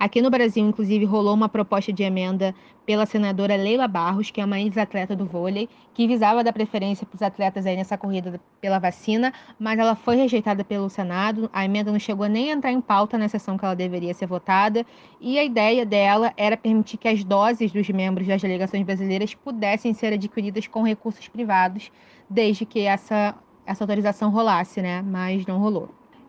Aqui 0.00 0.20
no 0.20 0.30
Brasil, 0.30 0.66
inclusive, 0.66 1.04
rolou 1.04 1.34
uma 1.34 1.48
proposta 1.48 1.92
de 1.92 2.02
emenda 2.02 2.54
pela 2.84 3.06
senadora 3.06 3.54
Leila 3.54 3.86
Barros, 3.86 4.30
que 4.30 4.40
é 4.40 4.44
uma 4.44 4.60
ex-atleta 4.60 5.14
do 5.14 5.24
vôlei, 5.24 5.68
que 5.94 6.06
visava 6.06 6.42
dar 6.42 6.52
preferência 6.52 7.06
para 7.06 7.16
os 7.16 7.22
atletas 7.22 7.64
aí 7.64 7.76
nessa 7.76 7.96
corrida 7.96 8.40
pela 8.60 8.78
vacina, 8.78 9.32
mas 9.58 9.78
ela 9.78 9.94
foi 9.94 10.16
rejeitada 10.16 10.64
pelo 10.64 10.90
Senado. 10.90 11.48
A 11.52 11.64
emenda 11.64 11.92
não 11.92 11.98
chegou 11.98 12.26
nem 12.26 12.50
a 12.50 12.54
entrar 12.54 12.72
em 12.72 12.80
pauta 12.80 13.16
na 13.16 13.28
sessão 13.28 13.56
que 13.56 13.64
ela 13.64 13.76
deveria 13.76 14.12
ser 14.12 14.26
votada, 14.26 14.84
e 15.20 15.38
a 15.38 15.44
ideia 15.44 15.86
dela 15.86 16.32
era 16.36 16.56
permitir 16.56 16.96
que 16.96 17.08
as 17.08 17.22
doses 17.22 17.72
dos 17.72 17.88
membros 17.90 18.26
das 18.26 18.42
delegações 18.42 18.84
brasileiras 18.84 19.34
pudessem 19.34 19.94
ser 19.94 20.12
adquiridas 20.12 20.66
com 20.66 20.82
recursos 20.82 21.28
privados, 21.28 21.90
desde 22.28 22.66
que 22.66 22.80
essa 22.80 23.34
essa 23.66 23.84
autorização 23.84 24.30
rolasse, 24.30 24.80
né? 24.80 25.02
Mas 25.02 25.46
não 25.46 25.58
rolou. 25.58 25.88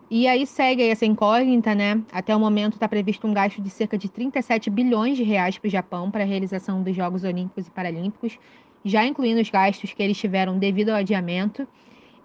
E 0.09 0.27
aí 0.27 0.45
segue 0.45 0.83
aí 0.83 0.89
essa 0.89 1.05
incógnita, 1.05 1.73
né? 1.73 2.01
Até 2.11 2.35
o 2.35 2.39
momento 2.39 2.73
está 2.73 2.87
previsto 2.87 3.25
um 3.25 3.33
gasto 3.33 3.61
de 3.61 3.69
cerca 3.69 3.97
de 3.97 4.07
37 4.07 4.69
bilhões 4.69 5.17
de 5.17 5.23
reais 5.23 5.57
para 5.57 5.67
o 5.67 5.71
Japão 5.71 6.11
para 6.11 6.23
a 6.23 6.27
realização 6.27 6.83
dos 6.83 6.95
Jogos 6.95 7.23
Olímpicos 7.23 7.67
e 7.67 7.71
Paralímpicos, 7.71 8.37
já 8.83 9.05
incluindo 9.05 9.41
os 9.41 9.49
gastos 9.49 9.93
que 9.93 10.03
eles 10.03 10.17
tiveram 10.17 10.59
devido 10.59 10.89
ao 10.89 10.97
adiamento. 10.97 11.67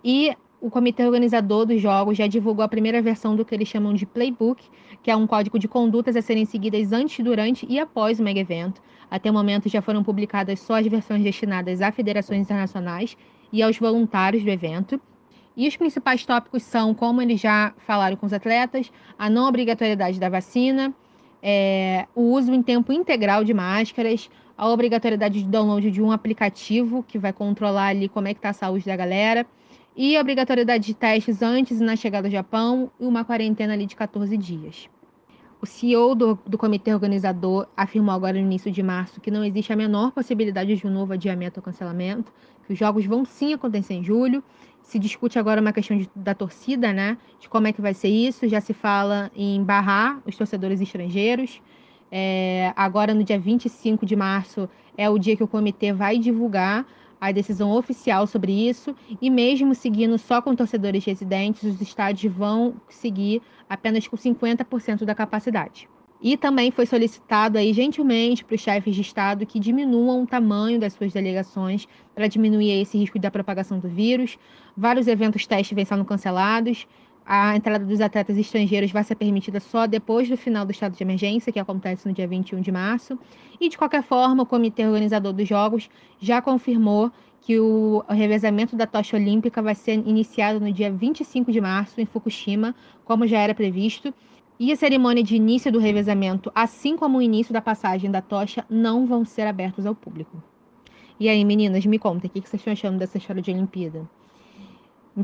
E 0.05 0.37
o 0.61 0.69
comitê 0.69 1.07
organizador 1.07 1.65
dos 1.65 1.81
jogos 1.81 2.19
já 2.19 2.27
divulgou 2.27 2.63
a 2.63 2.69
primeira 2.69 3.01
versão 3.01 3.35
do 3.35 3.47
que 3.47 3.55
eles 3.55 3.67
chamam 3.67 3.95
de 3.95 4.05
Playbook, 4.05 4.63
que 5.03 5.11
é 5.11 5.17
um 5.17 5.27
código 5.27 5.59
de 5.59 5.67
condutas 5.67 6.15
a 6.17 6.23
serem 6.23 6.45
seguidas 6.45 6.93
antes, 6.93 7.25
durante 7.25 7.67
e 7.67 7.79
após 7.79 8.21
o 8.21 8.23
mega 8.23 8.41
evento. 8.41 8.83
Até 9.11 9.31
o 9.31 9.35
momento 9.35 9.71
já 9.71 9.81
foram 9.81 10.05
publicadas 10.05 10.61
só 10.61 10.75
as 10.75 10.87
versões 10.87 11.25
destinadas 11.25 11.81
a 11.81 11.91
federações 11.91 12.43
internacionais 12.43 13.17
e 13.53 13.63
aos 13.63 13.79
voluntários 13.79 14.43
do 14.43 14.51
evento. 14.51 15.01
E 15.57 15.67
os 15.67 15.77
principais 15.77 16.25
tópicos 16.25 16.63
são, 16.63 16.95
como 16.95 17.21
eles 17.21 17.41
já 17.41 17.75
falaram 17.79 18.17
com 18.17 18.27
os 18.27 18.33
atletas, 18.33 18.91
a 19.19 19.29
não 19.29 19.49
obrigatoriedade 19.49 20.19
da 20.19 20.29
vacina, 20.29 20.95
é, 21.43 22.07
o 22.15 22.23
uso 22.33 22.53
em 22.53 22.63
tempo 22.63 22.93
integral 22.93 23.45
de 23.45 23.53
máscaras, 23.53 24.31
a 24.57 24.69
obrigatoriedade 24.69 25.43
de 25.43 25.49
download 25.49 25.91
de 25.91 26.03
um 26.03 26.13
aplicativo 26.13 27.03
que 27.03 27.19
vai 27.19 27.33
controlar 27.33 27.89
ali 27.89 28.09
como 28.09 28.29
é 28.29 28.35
que 28.35 28.39
está 28.39 28.51
a 28.51 28.55
saúde 28.55 28.87
da 28.87 28.97
galera, 28.97 29.47
e 29.97 30.17
a 30.17 30.21
obrigatoriedade 30.21 30.87
de 30.87 30.95
testes 30.95 31.43
antes 31.43 31.81
e 31.81 31.85
na 31.85 31.97
chegada 31.97 32.29
ao 32.29 32.33
Japão, 32.33 32.91
e 33.01 33.05
uma 33.05 33.25
quarentena 33.25 33.73
ali 33.73 33.87
de 33.87 33.97
14 33.97 34.37
dias. 34.37 34.89
O 35.63 35.67
CEO 35.67 36.15
do, 36.15 36.39
do 36.47 36.57
comitê 36.57 36.95
organizador 36.95 37.67
afirmou 37.77 38.15
agora 38.15 38.33
no 38.33 38.47
início 38.47 38.71
de 38.71 38.83
março 38.83 39.21
que 39.21 39.31
não 39.31 39.45
existe 39.45 39.71
a 39.71 39.77
menor 39.77 40.11
possibilidade 40.11 40.75
de 40.75 40.87
um 40.87 40.91
novo 40.91 41.13
adiamento 41.13 41.61
ou 41.61 41.63
cancelamento, 41.63 42.33
os 42.71 42.79
jogos 42.79 43.05
vão 43.05 43.25
sim 43.25 43.53
acontecer 43.53 43.95
em 43.95 44.05
julho. 44.05 44.43
Se 44.81 44.99
discute 44.99 45.39
agora 45.39 45.61
uma 45.61 45.73
questão 45.73 45.99
de, 45.99 46.09
da 46.15 46.35
torcida, 46.35 46.93
né? 46.93 47.19
De 47.41 47.49
como 47.49 47.67
é 47.67 47.73
que 47.73 47.81
vai 47.81 47.93
ser 47.93 48.09
isso. 48.09 48.49
Já 48.49 48.61
se 48.61 48.73
fala 48.73 49.31
em 49.35 49.63
barrar 49.63 50.21
os 50.25 50.37
torcedores 50.37 50.81
estrangeiros. 50.81 51.61
É, 52.13 52.73
agora, 52.77 53.13
no 53.13 53.25
dia 53.25 53.39
25 53.39 54.07
de 54.07 54.15
março, 54.15 54.69
é 54.97 55.11
o 55.11 55.19
dia 55.19 55.37
que 55.37 55.43
o 55.43 55.49
comitê 55.49 55.93
vai 55.93 56.19
divulgar 56.19 56.87
a 57.21 57.33
decisão 57.33 57.71
oficial 57.73 58.27
sobre 58.27 58.51
isso, 58.69 58.97
e 59.21 59.29
mesmo 59.29 59.75
seguindo 59.75 60.17
só 60.17 60.41
com 60.41 60.57
torcedores 60.57 61.05
residentes, 61.05 61.63
os 61.63 61.81
estádios 61.81 62.33
vão 62.33 62.75
seguir 62.89 63.43
apenas 63.69 64.09
com 64.09 64.17
50% 64.17 65.05
da 65.05 65.15
capacidade. 65.15 65.87
E 66.23 66.37
também 66.37 66.71
foi 66.71 66.85
solicitado 66.85 67.57
aí 67.57 67.73
gentilmente 67.73 68.45
para 68.45 68.55
os 68.55 68.61
chefes 68.61 68.95
de 68.95 69.01
Estado 69.01 69.47
que 69.47 69.59
diminuam 69.59 70.23
o 70.23 70.27
tamanho 70.27 70.79
das 70.79 70.93
suas 70.93 71.13
delegações 71.13 71.89
para 72.15 72.27
diminuir 72.27 72.71
esse 72.83 72.99
risco 72.99 73.19
da 73.19 73.31
propagação 73.31 73.79
do 73.79 73.89
vírus. 73.89 74.39
Vários 74.77 75.07
eventos 75.07 75.47
teste 75.47 75.75
vêm 75.75 75.85
sendo 75.85 76.05
cancelados. 76.05 76.87
A 77.25 77.57
entrada 77.57 77.85
dos 77.85 78.01
atletas 78.01 78.37
estrangeiros 78.37 78.91
vai 78.91 79.05
ser 79.05 79.15
permitida 79.15 79.61
só 79.61 79.87
depois 79.87 80.29
do 80.29 80.37
final 80.37 80.67
do 80.67 80.73
estado 80.73 80.97
de 80.97 81.03
emergência, 81.03 81.53
que 81.53 81.59
acontece 81.59 82.07
no 82.07 82.13
dia 82.13 82.27
21 82.27 82.61
de 82.61 82.73
março. 82.73 83.19
E, 83.59 83.69
de 83.69 83.79
qualquer 83.79 84.03
forma, 84.03 84.43
o 84.43 84.47
comitê 84.47 84.85
organizador 84.87 85.33
dos 85.33 85.49
Jogos 85.49 85.89
já 86.19 86.43
confirmou 86.43 87.11
que 87.41 87.59
o 87.59 88.05
revezamento 88.09 88.77
da 88.77 88.87
tocha 88.87 89.17
olímpica 89.17 89.63
vai 89.63 89.75
ser 89.75 89.95
iniciado 89.95 90.61
no 90.61 90.73
dia 90.73 90.91
25 90.91 91.51
de 91.51 91.61
março, 91.61 92.01
em 92.01 92.05
Fukushima, 92.05 92.75
como 93.05 93.27
já 93.27 93.39
era 93.39 93.55
previsto. 93.55 94.13
E 94.63 94.71
a 94.71 94.77
cerimônia 94.77 95.23
de 95.23 95.37
início 95.37 95.73
do 95.73 95.79
revezamento, 95.79 96.53
assim 96.55 96.95
como 96.95 97.17
o 97.17 97.23
início 97.23 97.51
da 97.51 97.63
passagem 97.63 98.11
da 98.11 98.21
tocha, 98.21 98.63
não 98.69 99.07
vão 99.07 99.25
ser 99.25 99.47
abertos 99.47 99.87
ao 99.87 99.95
público. 99.95 100.37
E 101.19 101.31
aí, 101.31 101.43
meninas, 101.47 101.87
me 101.87 101.99
contem, 101.99 102.29
o 102.29 102.31
que 102.31 102.41
vocês 102.41 102.61
estão 102.61 102.75
achando 102.75 102.99
dessa 102.99 103.17
história 103.17 103.41
de 103.41 103.51
Olimpíada? 103.51 104.07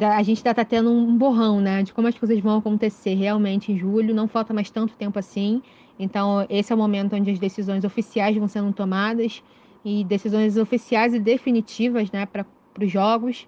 a 0.00 0.22
gente 0.22 0.38
está 0.38 0.64
tendo 0.64 0.90
um 0.90 1.16
borrão, 1.18 1.60
né, 1.60 1.82
de 1.82 1.92
como 1.92 2.08
as 2.08 2.18
coisas 2.18 2.40
vão 2.40 2.56
acontecer 2.56 3.14
realmente 3.14 3.70
em 3.70 3.78
julho. 3.78 4.14
Não 4.14 4.26
falta 4.26 4.54
mais 4.54 4.70
tanto 4.70 4.94
tempo 4.94 5.18
assim. 5.18 5.62
Então, 5.98 6.46
esse 6.48 6.72
é 6.72 6.74
o 6.74 6.78
momento 6.78 7.14
onde 7.14 7.30
as 7.30 7.38
decisões 7.38 7.84
oficiais 7.84 8.34
vão 8.38 8.48
sendo 8.48 8.72
tomadas 8.72 9.42
e 9.84 10.02
decisões 10.04 10.56
oficiais 10.56 11.12
e 11.12 11.20
definitivas, 11.20 12.10
né, 12.10 12.24
para 12.24 12.46
os 12.80 12.90
jogos. 12.90 13.46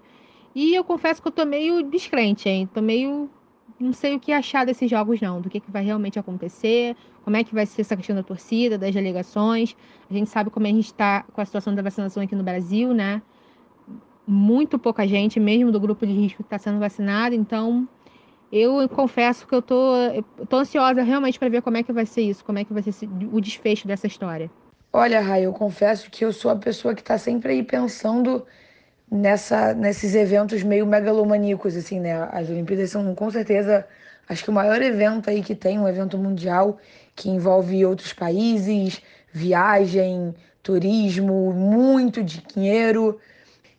E 0.53 0.75
eu 0.75 0.83
confesso 0.83 1.19
que 1.19 1.27
eu 1.27 1.31
tô 1.31 1.45
meio 1.45 1.81
descrente, 1.81 2.47
hein? 2.47 2.69
Tô 2.71 2.79
meio 2.79 3.27
não 3.79 3.91
sei 3.93 4.15
o 4.15 4.19
que 4.19 4.31
achar 4.31 4.65
desses 4.65 4.89
jogos 4.89 5.19
não, 5.19 5.41
do 5.41 5.49
que, 5.49 5.59
que 5.59 5.69
vai 5.71 5.83
realmente 5.83 6.17
acontecer, 6.17 6.95
como 7.23 7.35
é 7.35 7.43
que 7.43 7.53
vai 7.53 7.65
ser 7.65 7.81
essa 7.81 7.95
questão 7.97 8.15
da 8.15 8.23
torcida, 8.23 8.77
das 8.77 8.93
delegações. 8.93 9.75
A 10.09 10.13
gente 10.13 10.29
sabe 10.29 10.49
como 10.49 10.65
a 10.65 10.69
gente 10.69 10.85
está 10.85 11.23
com 11.33 11.41
a 11.41 11.45
situação 11.45 11.75
da 11.75 11.81
vacinação 11.81 12.23
aqui 12.23 12.35
no 12.35 12.43
Brasil, 12.43 12.93
né? 12.93 13.21
muito 14.29 14.77
pouca 14.77 15.07
gente, 15.07 15.39
mesmo 15.39 15.71
do 15.71 15.79
grupo 15.79 16.05
de 16.05 16.13
risco, 16.13 16.43
está 16.43 16.59
sendo 16.59 16.79
vacinada. 16.79 17.33
Então, 17.33 17.89
eu 18.51 18.87
confesso 18.87 19.47
que 19.47 19.55
eu 19.55 19.61
tô, 19.61 19.93
tô 20.47 20.57
ansiosa 20.57 21.01
realmente 21.01 21.39
para 21.39 21.49
ver 21.49 21.63
como 21.63 21.77
é 21.77 21.83
que 21.83 21.91
vai 21.91 22.05
ser 22.05 22.21
isso, 22.21 22.45
como 22.45 22.59
é 22.59 22.63
que 22.63 22.71
vai 22.71 22.83
ser 22.83 23.09
o 23.31 23.41
desfecho 23.41 23.87
dessa 23.87 24.05
história. 24.05 24.51
Olha, 24.93 25.19
Rai, 25.19 25.45
eu 25.45 25.51
confesso 25.51 26.11
que 26.11 26.23
eu 26.23 26.31
sou 26.31 26.51
a 26.51 26.55
pessoa 26.55 26.93
que 26.93 27.01
está 27.01 27.17
sempre 27.17 27.53
aí 27.53 27.63
pensando 27.63 28.45
nessa, 29.11 29.73
nesses 29.73 30.15
eventos 30.15 30.63
meio 30.63 30.85
megalomaníacos, 30.85 31.75
assim, 31.75 31.99
né? 31.99 32.27
As 32.31 32.49
Olimpíadas 32.49 32.91
são 32.91 33.15
com 33.15 33.29
certeza, 33.31 33.85
acho 34.27 34.43
que 34.43 34.49
o 34.49 34.53
maior 34.53 34.81
evento 34.81 35.29
aí 35.29 35.41
que 35.41 35.55
tem, 35.55 35.79
um 35.79 35.87
evento 35.87 36.17
mundial 36.17 36.77
que 37.15 37.29
envolve 37.29 37.85
outros 37.85 38.13
países, 38.13 39.01
viagem, 39.31 40.33
turismo, 40.61 41.51
muito 41.53 42.23
dinheiro. 42.23 43.19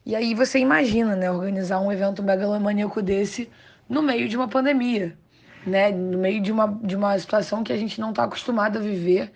E 0.04 0.16
aí 0.16 0.34
você 0.34 0.58
imagina, 0.58 1.14
né, 1.14 1.30
organizar 1.30 1.80
um 1.80 1.92
evento 1.92 2.22
megalomaníaco 2.22 3.00
desse 3.02 3.48
no 3.88 4.02
meio 4.02 4.28
de 4.28 4.36
uma 4.36 4.48
pandemia, 4.48 5.16
né, 5.66 5.90
no 5.90 6.18
meio 6.18 6.40
de 6.40 6.50
uma, 6.50 6.66
de 6.82 6.96
uma 6.96 7.18
situação 7.18 7.62
que 7.62 7.72
a 7.72 7.76
gente 7.76 8.00
não 8.00 8.10
está 8.10 8.24
acostumado 8.24 8.78
a 8.78 8.80
viver, 8.80 9.32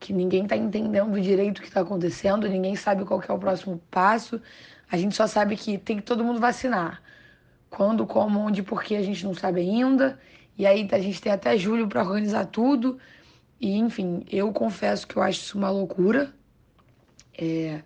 que 0.00 0.12
ninguém 0.12 0.44
está 0.44 0.56
entendendo 0.56 1.20
direito 1.20 1.58
o 1.58 1.62
que 1.62 1.68
está 1.68 1.80
acontecendo, 1.80 2.48
ninguém 2.48 2.76
sabe 2.76 3.04
qual 3.04 3.22
é 3.26 3.32
o 3.32 3.38
próximo 3.38 3.80
passo, 3.90 4.40
a 4.90 4.96
gente 4.96 5.14
só 5.14 5.26
sabe 5.26 5.56
que 5.56 5.78
tem 5.78 5.96
que 5.96 6.02
todo 6.02 6.24
mundo 6.24 6.40
vacinar. 6.40 7.02
Quando, 7.70 8.06
como, 8.06 8.40
onde, 8.40 8.62
porque 8.62 8.96
a 8.96 9.02
gente 9.02 9.24
não 9.24 9.34
sabe 9.34 9.60
ainda. 9.60 10.18
E 10.56 10.66
aí 10.66 10.88
a 10.90 10.98
gente 10.98 11.20
tem 11.20 11.30
até 11.30 11.56
julho 11.56 11.86
para 11.86 12.02
organizar 12.02 12.46
tudo. 12.46 12.98
E 13.60 13.76
enfim, 13.76 14.24
eu 14.30 14.52
confesso 14.52 15.06
que 15.06 15.16
eu 15.16 15.22
acho 15.22 15.40
isso 15.40 15.58
uma 15.58 15.70
loucura. 15.70 16.32
É, 17.36 17.82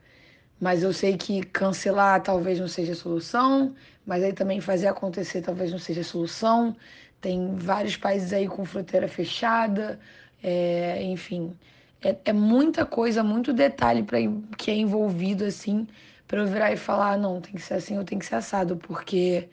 mas 0.61 0.83
eu 0.83 0.93
sei 0.93 1.17
que 1.17 1.43
cancelar 1.43 2.23
talvez 2.23 2.61
não 2.61 2.69
seja 2.69 2.93
a 2.93 2.97
solução, 2.97 3.75
mas 4.07 4.23
aí 4.23 4.33
também 4.33 4.61
fazer 4.61 4.87
acontecer 4.87 5.43
talvez 5.43 5.73
não 5.73 5.79
seja 5.79 6.03
a 6.03 6.05
solução. 6.05 6.77
Tem 7.21 7.55
vários 7.57 7.97
países 7.97 8.33
aí 8.33 8.47
com 8.47 8.65
fronteira 8.65 9.09
fechada, 9.09 9.99
é, 10.43 11.03
enfim. 11.03 11.53
É, 12.01 12.17
é, 12.25 12.33
muita 12.33 12.85
coisa, 12.87 13.23
muito 13.23 13.53
detalhe 13.53 14.03
pra, 14.03 14.19
que 14.57 14.71
é 14.71 14.75
envolvido, 14.75 15.45
assim, 15.45 15.87
para 16.27 16.41
eu 16.41 16.47
virar 16.47 16.73
e 16.73 16.77
falar: 16.77 17.13
ah, 17.13 17.17
não, 17.17 17.41
tem 17.41 17.55
que 17.55 17.63
ser 17.63 17.75
assim 17.75 17.99
ou 17.99 18.05
tem 18.05 18.19
que 18.19 18.27
ser 18.27 18.37
assado, 18.37 18.77
porque 18.77 19.49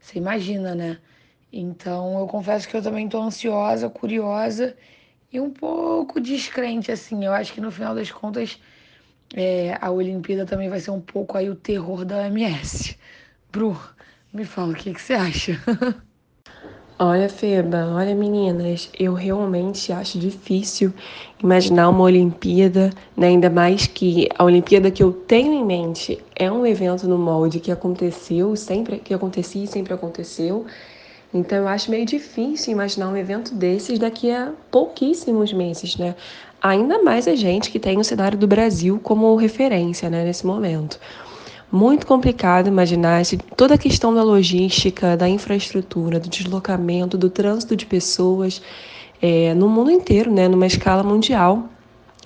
você 0.00 0.18
imagina, 0.18 0.74
né? 0.74 0.98
Então 1.52 2.18
eu 2.18 2.26
confesso 2.26 2.68
que 2.68 2.76
eu 2.76 2.82
também 2.82 3.08
tô 3.08 3.20
ansiosa, 3.22 3.88
curiosa 3.90 4.76
e 5.32 5.40
um 5.40 5.50
pouco 5.50 6.20
descrente, 6.20 6.90
assim. 6.92 7.24
Eu 7.24 7.32
acho 7.32 7.52
que 7.52 7.60
no 7.60 7.70
final 7.70 7.94
das 7.94 8.10
contas 8.10 8.60
é, 9.34 9.76
a 9.80 9.90
Olimpíada 9.90 10.46
também 10.46 10.68
vai 10.68 10.80
ser 10.80 10.90
um 10.90 11.00
pouco 11.00 11.36
aí 11.38 11.50
o 11.50 11.56
terror 11.56 12.04
da 12.04 12.18
OMS. 12.18 12.98
Bru, 13.52 13.78
me 14.32 14.44
fala, 14.44 14.72
o 14.72 14.76
que, 14.76 14.92
que 14.94 15.00
você 15.00 15.14
acha? 15.14 15.60
Olha, 16.96 17.28
Feba, 17.28 17.92
olha, 17.92 18.14
meninas, 18.14 18.88
eu 18.96 19.14
realmente 19.14 19.92
acho 19.92 20.16
difícil 20.16 20.92
imaginar 21.42 21.88
uma 21.88 22.04
Olimpíada, 22.04 22.90
né? 23.16 23.26
ainda 23.26 23.50
mais 23.50 23.84
que 23.88 24.28
a 24.38 24.44
Olimpíada 24.44 24.92
que 24.92 25.02
eu 25.02 25.12
tenho 25.12 25.52
em 25.52 25.64
mente 25.64 26.22
é 26.36 26.50
um 26.50 26.64
evento 26.64 27.08
no 27.08 27.18
molde 27.18 27.58
que 27.58 27.72
aconteceu, 27.72 28.54
sempre 28.54 28.98
que 28.98 29.12
acontecia 29.12 29.64
e 29.64 29.66
sempre 29.66 29.92
aconteceu. 29.92 30.66
Então 31.32 31.58
eu 31.58 31.66
acho 31.66 31.90
meio 31.90 32.06
difícil 32.06 32.72
imaginar 32.72 33.08
um 33.08 33.16
evento 33.16 33.52
desses 33.52 33.98
daqui 33.98 34.30
a 34.30 34.52
pouquíssimos 34.70 35.52
meses, 35.52 35.96
né? 35.96 36.14
ainda 36.64 37.02
mais 37.02 37.28
a 37.28 37.36
gente 37.36 37.70
que 37.70 37.78
tem 37.78 37.98
o 37.98 38.04
cenário 38.04 38.38
do 38.38 38.46
Brasil 38.46 38.98
como 39.02 39.36
referência 39.36 40.08
né, 40.08 40.24
nesse 40.24 40.46
momento. 40.46 40.98
Muito 41.74 42.06
complicado 42.06 42.68
imaginar 42.68 43.24
se 43.24 43.36
toda 43.36 43.74
a 43.74 43.76
questão 43.76 44.14
da 44.14 44.22
logística, 44.22 45.16
da 45.16 45.28
infraestrutura, 45.28 46.20
do 46.20 46.28
deslocamento, 46.28 47.18
do 47.18 47.28
trânsito 47.28 47.74
de 47.74 47.84
pessoas 47.84 48.62
é, 49.20 49.52
no 49.54 49.68
mundo 49.68 49.90
inteiro, 49.90 50.32
né, 50.32 50.46
numa 50.46 50.68
escala 50.68 51.02
mundial, 51.02 51.64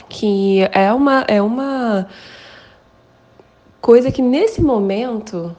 que 0.07 0.59
é 0.71 0.93
uma, 0.93 1.25
é 1.27 1.41
uma 1.41 2.07
coisa 3.81 4.13
que 4.13 4.21
nesse 4.21 4.61
momento 4.61 5.57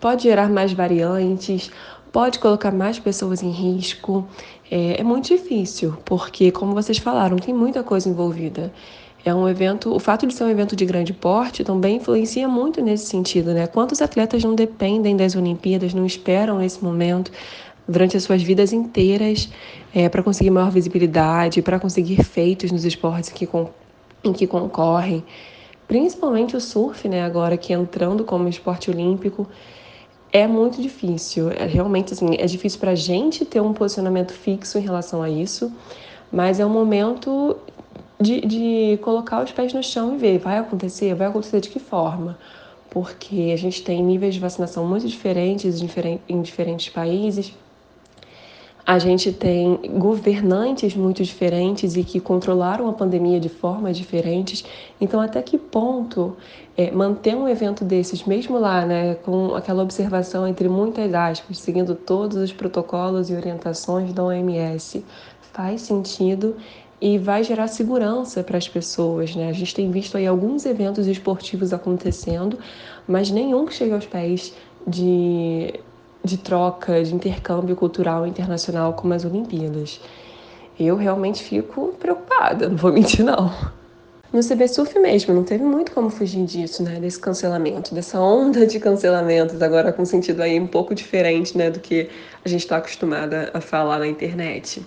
pode 0.00 0.24
gerar 0.24 0.48
mais 0.48 0.72
variantes, 0.72 1.70
pode 2.10 2.40
colocar 2.40 2.72
mais 2.72 2.98
pessoas 2.98 3.44
em 3.44 3.50
risco. 3.52 4.26
É, 4.68 5.00
é, 5.00 5.04
muito 5.04 5.28
difícil, 5.28 5.96
porque, 6.04 6.50
como 6.50 6.74
vocês 6.74 6.98
falaram, 6.98 7.36
tem 7.36 7.54
muita 7.54 7.84
coisa 7.84 8.08
envolvida. 8.08 8.72
É 9.24 9.34
um 9.34 9.46
evento, 9.48 9.94
o 9.94 9.98
fato 9.98 10.26
de 10.26 10.32
ser 10.32 10.44
um 10.44 10.48
evento 10.48 10.74
de 10.74 10.84
grande 10.86 11.12
porte 11.12 11.62
também 11.62 11.96
influencia 11.96 12.48
muito 12.48 12.80
nesse 12.80 13.06
sentido, 13.06 13.52
né? 13.52 13.66
Quantos 13.66 14.00
atletas 14.00 14.42
não 14.42 14.54
dependem 14.54 15.14
das 15.14 15.36
Olimpíadas, 15.36 15.92
não 15.92 16.06
esperam 16.06 16.62
esse 16.62 16.82
momento 16.82 17.30
durante 17.86 18.16
as 18.16 18.22
suas 18.22 18.42
vidas 18.42 18.72
inteiras 18.72 19.50
é, 19.94 20.08
para 20.08 20.22
conseguir 20.22 20.50
maior 20.50 20.70
visibilidade, 20.70 21.60
para 21.60 21.78
conseguir 21.78 22.22
feitos 22.22 22.72
nos 22.72 22.84
esportes 22.84 23.30
que, 23.30 23.48
em 24.24 24.32
que 24.32 24.46
concorrem. 24.46 25.22
Principalmente 25.86 26.56
o 26.56 26.60
surf, 26.60 27.08
né? 27.08 27.22
Agora 27.22 27.56
que 27.56 27.72
entrando 27.72 28.24
como 28.24 28.48
esporte 28.48 28.90
olímpico, 28.90 29.46
é 30.32 30.46
muito 30.46 30.80
difícil. 30.80 31.50
É 31.50 31.66
realmente 31.66 32.12
assim, 32.12 32.36
é 32.38 32.46
difícil 32.46 32.78
para 32.78 32.92
a 32.92 32.94
gente 32.94 33.44
ter 33.44 33.60
um 33.60 33.72
posicionamento 33.72 34.32
fixo 34.32 34.78
em 34.78 34.82
relação 34.82 35.22
a 35.22 35.28
isso, 35.28 35.72
mas 36.30 36.60
é 36.60 36.64
um 36.64 36.70
momento 36.70 37.56
de, 38.20 38.40
de 38.42 38.98
colocar 39.02 39.42
os 39.42 39.50
pés 39.52 39.72
no 39.72 39.82
chão 39.82 40.14
e 40.14 40.18
ver, 40.18 40.38
vai 40.38 40.58
acontecer, 40.58 41.14
vai 41.14 41.28
acontecer 41.28 41.60
de 41.60 41.70
que 41.70 41.78
forma? 41.80 42.38
Porque 42.90 43.50
a 43.54 43.56
gente 43.56 43.82
tem 43.82 44.02
níveis 44.02 44.34
de 44.34 44.40
vacinação 44.40 44.86
muito 44.86 45.06
diferentes 45.08 45.80
em 46.28 46.42
diferentes 46.42 46.88
países. 46.90 47.52
a 48.86 48.98
gente 48.98 49.32
tem 49.32 49.76
governantes 49.98 50.96
muito 50.96 51.22
diferentes 51.22 51.96
e 51.96 52.02
que 52.02 52.18
controlaram 52.18 52.88
a 52.88 52.92
pandemia 52.92 53.38
de 53.38 53.48
formas 53.48 53.96
diferentes. 53.96 54.64
Então, 55.00 55.20
até 55.20 55.40
que 55.42 55.56
ponto 55.56 56.36
é, 56.76 56.90
manter 56.90 57.36
um 57.36 57.46
evento 57.48 57.84
desses, 57.84 58.24
mesmo 58.24 58.58
lá, 58.58 58.84
né, 58.84 59.14
com 59.16 59.54
aquela 59.54 59.82
observação 59.82 60.46
entre 60.46 60.68
muitas 60.68 61.14
aspas, 61.14 61.58
seguindo 61.58 61.94
todos 61.94 62.36
os 62.38 62.52
protocolos 62.52 63.30
e 63.30 63.34
orientações 63.34 64.12
da 64.12 64.24
OMS, 64.24 65.04
faz 65.52 65.82
sentido 65.82 66.56
e 67.00 67.18
vai 67.18 67.42
gerar 67.42 67.68
segurança 67.68 68.44
para 68.44 68.58
as 68.58 68.68
pessoas, 68.68 69.34
né? 69.34 69.48
A 69.48 69.52
gente 69.52 69.74
tem 69.74 69.90
visto 69.90 70.16
aí 70.16 70.26
alguns 70.26 70.66
eventos 70.66 71.06
esportivos 71.06 71.72
acontecendo, 71.72 72.58
mas 73.08 73.30
nenhum 73.30 73.64
que 73.66 73.74
chega 73.74 73.94
aos 73.94 74.06
pés 74.06 74.52
de 74.86 75.80
de 76.22 76.36
troca, 76.36 77.02
de 77.02 77.14
intercâmbio 77.14 77.74
cultural 77.74 78.26
internacional 78.26 78.92
como 78.92 79.14
as 79.14 79.24
Olimpíadas. 79.24 80.00
Eu 80.78 80.96
realmente 80.96 81.42
fico 81.42 81.94
preocupada, 81.98 82.68
não 82.68 82.76
vou 82.76 82.92
mentir 82.92 83.24
não. 83.24 83.50
No 84.32 84.40
CB 84.46 84.68
Surf 84.68 84.96
mesmo, 84.98 85.34
não 85.34 85.42
teve 85.42 85.64
muito 85.64 85.90
como 85.92 86.08
fugir 86.08 86.44
disso, 86.44 86.84
né? 86.84 87.00
Desse 87.00 87.18
cancelamento, 87.18 87.92
dessa 87.92 88.20
onda 88.20 88.64
de 88.64 88.78
cancelamentos, 88.78 89.60
agora 89.60 89.92
com 89.92 90.04
sentido 90.04 90.40
aí 90.40 90.58
um 90.60 90.68
pouco 90.68 90.94
diferente, 90.94 91.58
né? 91.58 91.68
Do 91.68 91.80
que 91.80 92.08
a 92.44 92.48
gente 92.48 92.60
está 92.60 92.76
acostumada 92.76 93.50
a 93.52 93.60
falar 93.60 93.98
na 93.98 94.06
internet. 94.06 94.86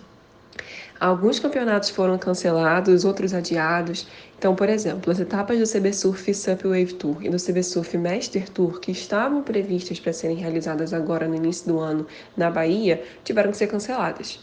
Alguns 1.04 1.38
campeonatos 1.38 1.90
foram 1.90 2.18
cancelados, 2.18 3.04
outros 3.04 3.34
adiados. 3.34 4.08
Então, 4.40 4.56
por 4.56 4.70
exemplo, 4.70 5.12
as 5.12 5.20
etapas 5.20 5.60
do 5.60 5.70
CB 5.70 5.92
Surf 5.92 6.34
Sup 6.34 6.64
Wave 6.64 6.94
Tour 6.94 7.18
e 7.22 7.30
do 7.30 7.36
CB 7.36 7.62
Surf 7.62 7.98
Master 7.98 8.48
Tour, 8.48 8.80
que 8.80 8.90
estavam 8.90 9.44
previstas 9.44 10.00
para 10.00 10.14
serem 10.14 10.38
realizadas 10.38 10.94
agora 10.94 11.28
no 11.28 11.36
início 11.36 11.68
do 11.68 11.78
ano 11.78 12.08
na 12.38 12.50
Bahia, 12.50 13.04
tiveram 13.22 13.52
que 13.52 13.58
ser 13.58 13.68
canceladas. 13.68 14.40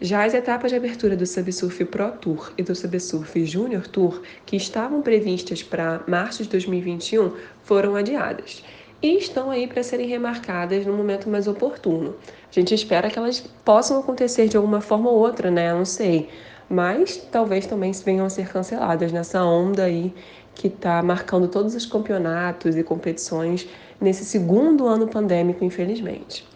Já 0.00 0.24
as 0.24 0.34
etapas 0.34 0.72
de 0.72 0.76
abertura 0.76 1.16
do 1.16 1.24
Subsurf 1.24 1.84
Pro 1.84 2.10
Tour 2.10 2.52
e 2.58 2.62
do 2.64 2.74
Subsurf 2.74 3.46
Junior 3.46 3.86
Tour, 3.86 4.20
que 4.44 4.56
estavam 4.56 5.02
previstas 5.02 5.62
para 5.62 6.02
março 6.08 6.42
de 6.42 6.48
2021, 6.48 7.36
foram 7.62 7.94
adiadas 7.94 8.64
e 9.02 9.16
estão 9.16 9.50
aí 9.50 9.66
para 9.66 9.82
serem 9.82 10.06
remarcadas 10.06 10.84
no 10.84 10.92
momento 10.92 11.28
mais 11.28 11.48
oportuno. 11.48 12.14
A 12.50 12.52
gente 12.52 12.74
espera 12.74 13.10
que 13.10 13.18
elas 13.18 13.40
possam 13.64 14.00
acontecer 14.00 14.48
de 14.48 14.56
alguma 14.56 14.80
forma 14.80 15.08
ou 15.08 15.18
outra, 15.18 15.50
né? 15.50 15.70
Eu 15.70 15.78
não 15.78 15.84
sei. 15.84 16.28
Mas 16.68 17.16
talvez 17.32 17.66
também 17.66 17.92
venham 18.04 18.26
a 18.26 18.30
ser 18.30 18.48
canceladas 18.48 19.10
nessa 19.10 19.42
onda 19.42 19.84
aí 19.84 20.14
que 20.54 20.68
está 20.68 21.02
marcando 21.02 21.48
todos 21.48 21.74
os 21.74 21.86
campeonatos 21.86 22.76
e 22.76 22.82
competições 22.82 23.66
nesse 24.00 24.24
segundo 24.24 24.86
ano 24.86 25.08
pandêmico, 25.08 25.64
infelizmente. 25.64 26.46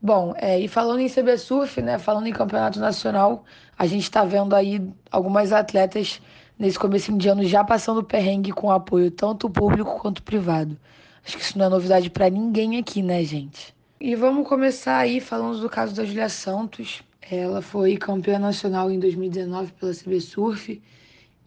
Bom, 0.00 0.34
é, 0.36 0.60
e 0.60 0.68
falando 0.68 1.00
em 1.00 1.08
CB 1.08 1.36
Surf, 1.38 1.82
né, 1.82 1.98
falando 1.98 2.26
em 2.26 2.32
campeonato 2.32 2.78
nacional, 2.78 3.44
a 3.76 3.86
gente 3.86 4.04
está 4.04 4.24
vendo 4.24 4.54
aí 4.54 4.80
algumas 5.10 5.52
atletas 5.52 6.20
nesse 6.58 6.78
começo 6.78 7.12
de 7.16 7.28
ano 7.28 7.44
já 7.44 7.64
passando 7.64 8.04
perrengue 8.04 8.52
com 8.52 8.70
apoio 8.70 9.10
tanto 9.10 9.50
público 9.50 9.98
quanto 10.00 10.22
privado. 10.22 10.78
Acho 11.26 11.38
que 11.38 11.42
isso 11.42 11.58
não 11.58 11.66
é 11.66 11.68
novidade 11.68 12.08
para 12.08 12.30
ninguém 12.30 12.78
aqui, 12.78 13.02
né, 13.02 13.24
gente? 13.24 13.74
E 14.00 14.14
vamos 14.14 14.46
começar 14.46 14.98
aí 14.98 15.18
falando 15.18 15.58
do 15.58 15.68
caso 15.68 15.92
da 15.92 16.04
Julia 16.04 16.28
Santos. 16.28 17.02
Ela 17.20 17.60
foi 17.60 17.96
campeã 17.96 18.38
nacional 18.38 18.88
em 18.92 19.00
2019 19.00 19.72
pela 19.72 19.92
CB 19.92 20.20
Surf 20.20 20.80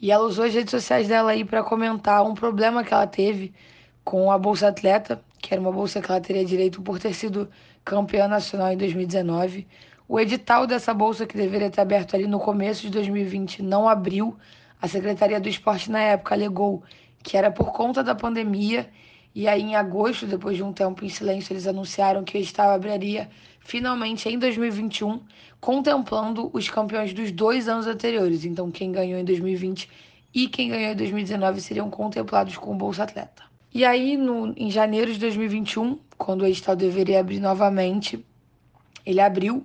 e 0.02 0.12
ela 0.12 0.26
usou 0.26 0.44
as 0.44 0.54
redes 0.54 0.72
sociais 0.72 1.08
dela 1.08 1.32
aí 1.32 1.46
para 1.46 1.64
comentar 1.64 2.26
um 2.26 2.34
problema 2.34 2.84
que 2.84 2.94
ela 2.94 3.08
teve 3.08 3.54
com 4.04 4.30
a 4.30 4.38
Bolsa 4.38 4.68
Atleta, 4.68 5.24
que 5.38 5.54
era 5.54 5.62
uma 5.62 5.72
bolsa 5.72 6.02
que 6.02 6.12
ela 6.12 6.20
teria 6.20 6.44
direito 6.44 6.82
por 6.82 7.00
ter 7.00 7.14
sido 7.14 7.50
campeã 7.86 8.28
nacional 8.28 8.74
em 8.74 8.78
2019. 8.78 9.66
O 10.10 10.20
edital 10.20 10.68
dessa 10.68 10.94
bolsa, 10.94 11.26
que 11.26 11.38
deveria 11.38 11.70
ter 11.70 11.80
aberto 11.80 12.16
ali 12.16 12.28
no 12.28 12.40
começo 12.40 12.82
de 12.82 12.90
2020, 12.90 13.64
não 13.64 13.88
abriu. 13.88 14.36
A 14.82 14.90
Secretaria 14.90 15.40
do 15.40 15.48
Esporte, 15.48 15.90
na 15.90 16.02
época, 16.02 16.36
alegou 16.36 16.84
que 17.24 17.38
era 17.38 17.50
por 17.50 17.72
conta 17.72 18.04
da 18.04 18.14
pandemia 18.14 18.90
e 19.34 19.48
aí, 19.48 19.62
em 19.62 19.76
agosto, 19.76 20.26
depois 20.26 20.58
de 20.58 20.64
um 20.64 20.74
tempo 20.74 21.06
em 21.06 21.10
silêncio, 21.10 21.54
eles 21.54 21.68
anunciaram 21.68 22.24
que 22.24 22.38
o 22.38 22.42
estado 22.42 22.72
abriria 22.72 23.30
finalmente 23.60 24.28
em 24.28 24.40
2021, 24.40 25.22
contemplando 25.60 26.50
os 26.54 26.68
campeões 26.70 27.14
dos 27.14 27.32
dois 27.32 27.68
anos 27.68 27.86
anteriores. 27.86 28.44
Então, 28.44 28.72
quem 28.72 28.92
ganhou 28.92 29.20
em 29.20 29.24
2020 29.24 29.90
e 30.34 30.48
quem 30.48 30.70
ganhou 30.70 30.92
em 30.94 30.96
2019 30.96 31.62
seriam 31.62 31.90
contemplados 31.90 32.58
com 32.58 32.72
o 32.72 32.76
Bolsa 32.76 33.04
Atleta. 33.04 33.44
E 33.72 33.86
aí, 33.86 34.18
no, 34.18 34.54
em 34.58 34.72
janeiro 34.72 35.14
de 35.14 35.20
2021, 35.20 36.00
quando 36.18 36.42
o 36.42 36.48
edital 36.48 36.76
deveria 36.76 37.20
abrir 37.20 37.40
novamente, 37.40 38.26
ele 39.06 39.22
abriu, 39.22 39.64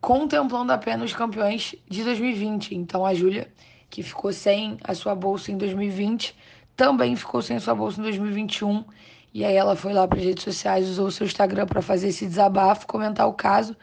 contemplando 0.00 0.70
apenas 0.70 1.10
os 1.10 1.16
campeões 1.16 1.74
de 1.88 2.04
2020. 2.04 2.74
Então, 2.74 3.06
a 3.06 3.14
Júlia, 3.14 3.48
que 3.88 4.02
ficou 4.02 4.32
sem 4.32 4.76
a 4.84 4.94
sua 4.94 5.14
bolsa 5.14 5.50
em 5.50 5.56
2020, 5.56 6.36
também 6.78 7.16
ficou 7.16 7.42
sem 7.42 7.58
sua 7.58 7.74
bolsa 7.74 7.98
em 8.00 8.04
2021. 8.04 8.84
E 9.34 9.44
aí 9.44 9.56
ela 9.56 9.74
foi 9.74 9.92
lá 9.92 10.06
para 10.06 10.18
as 10.18 10.24
redes 10.24 10.44
sociais, 10.44 10.88
usou 10.88 11.08
o 11.08 11.10
seu 11.10 11.26
Instagram 11.26 11.66
para 11.66 11.82
fazer 11.82 12.08
esse 12.08 12.24
desabafo, 12.24 12.86
comentar 12.86 13.26
o 13.26 13.34
caso. 13.34 13.76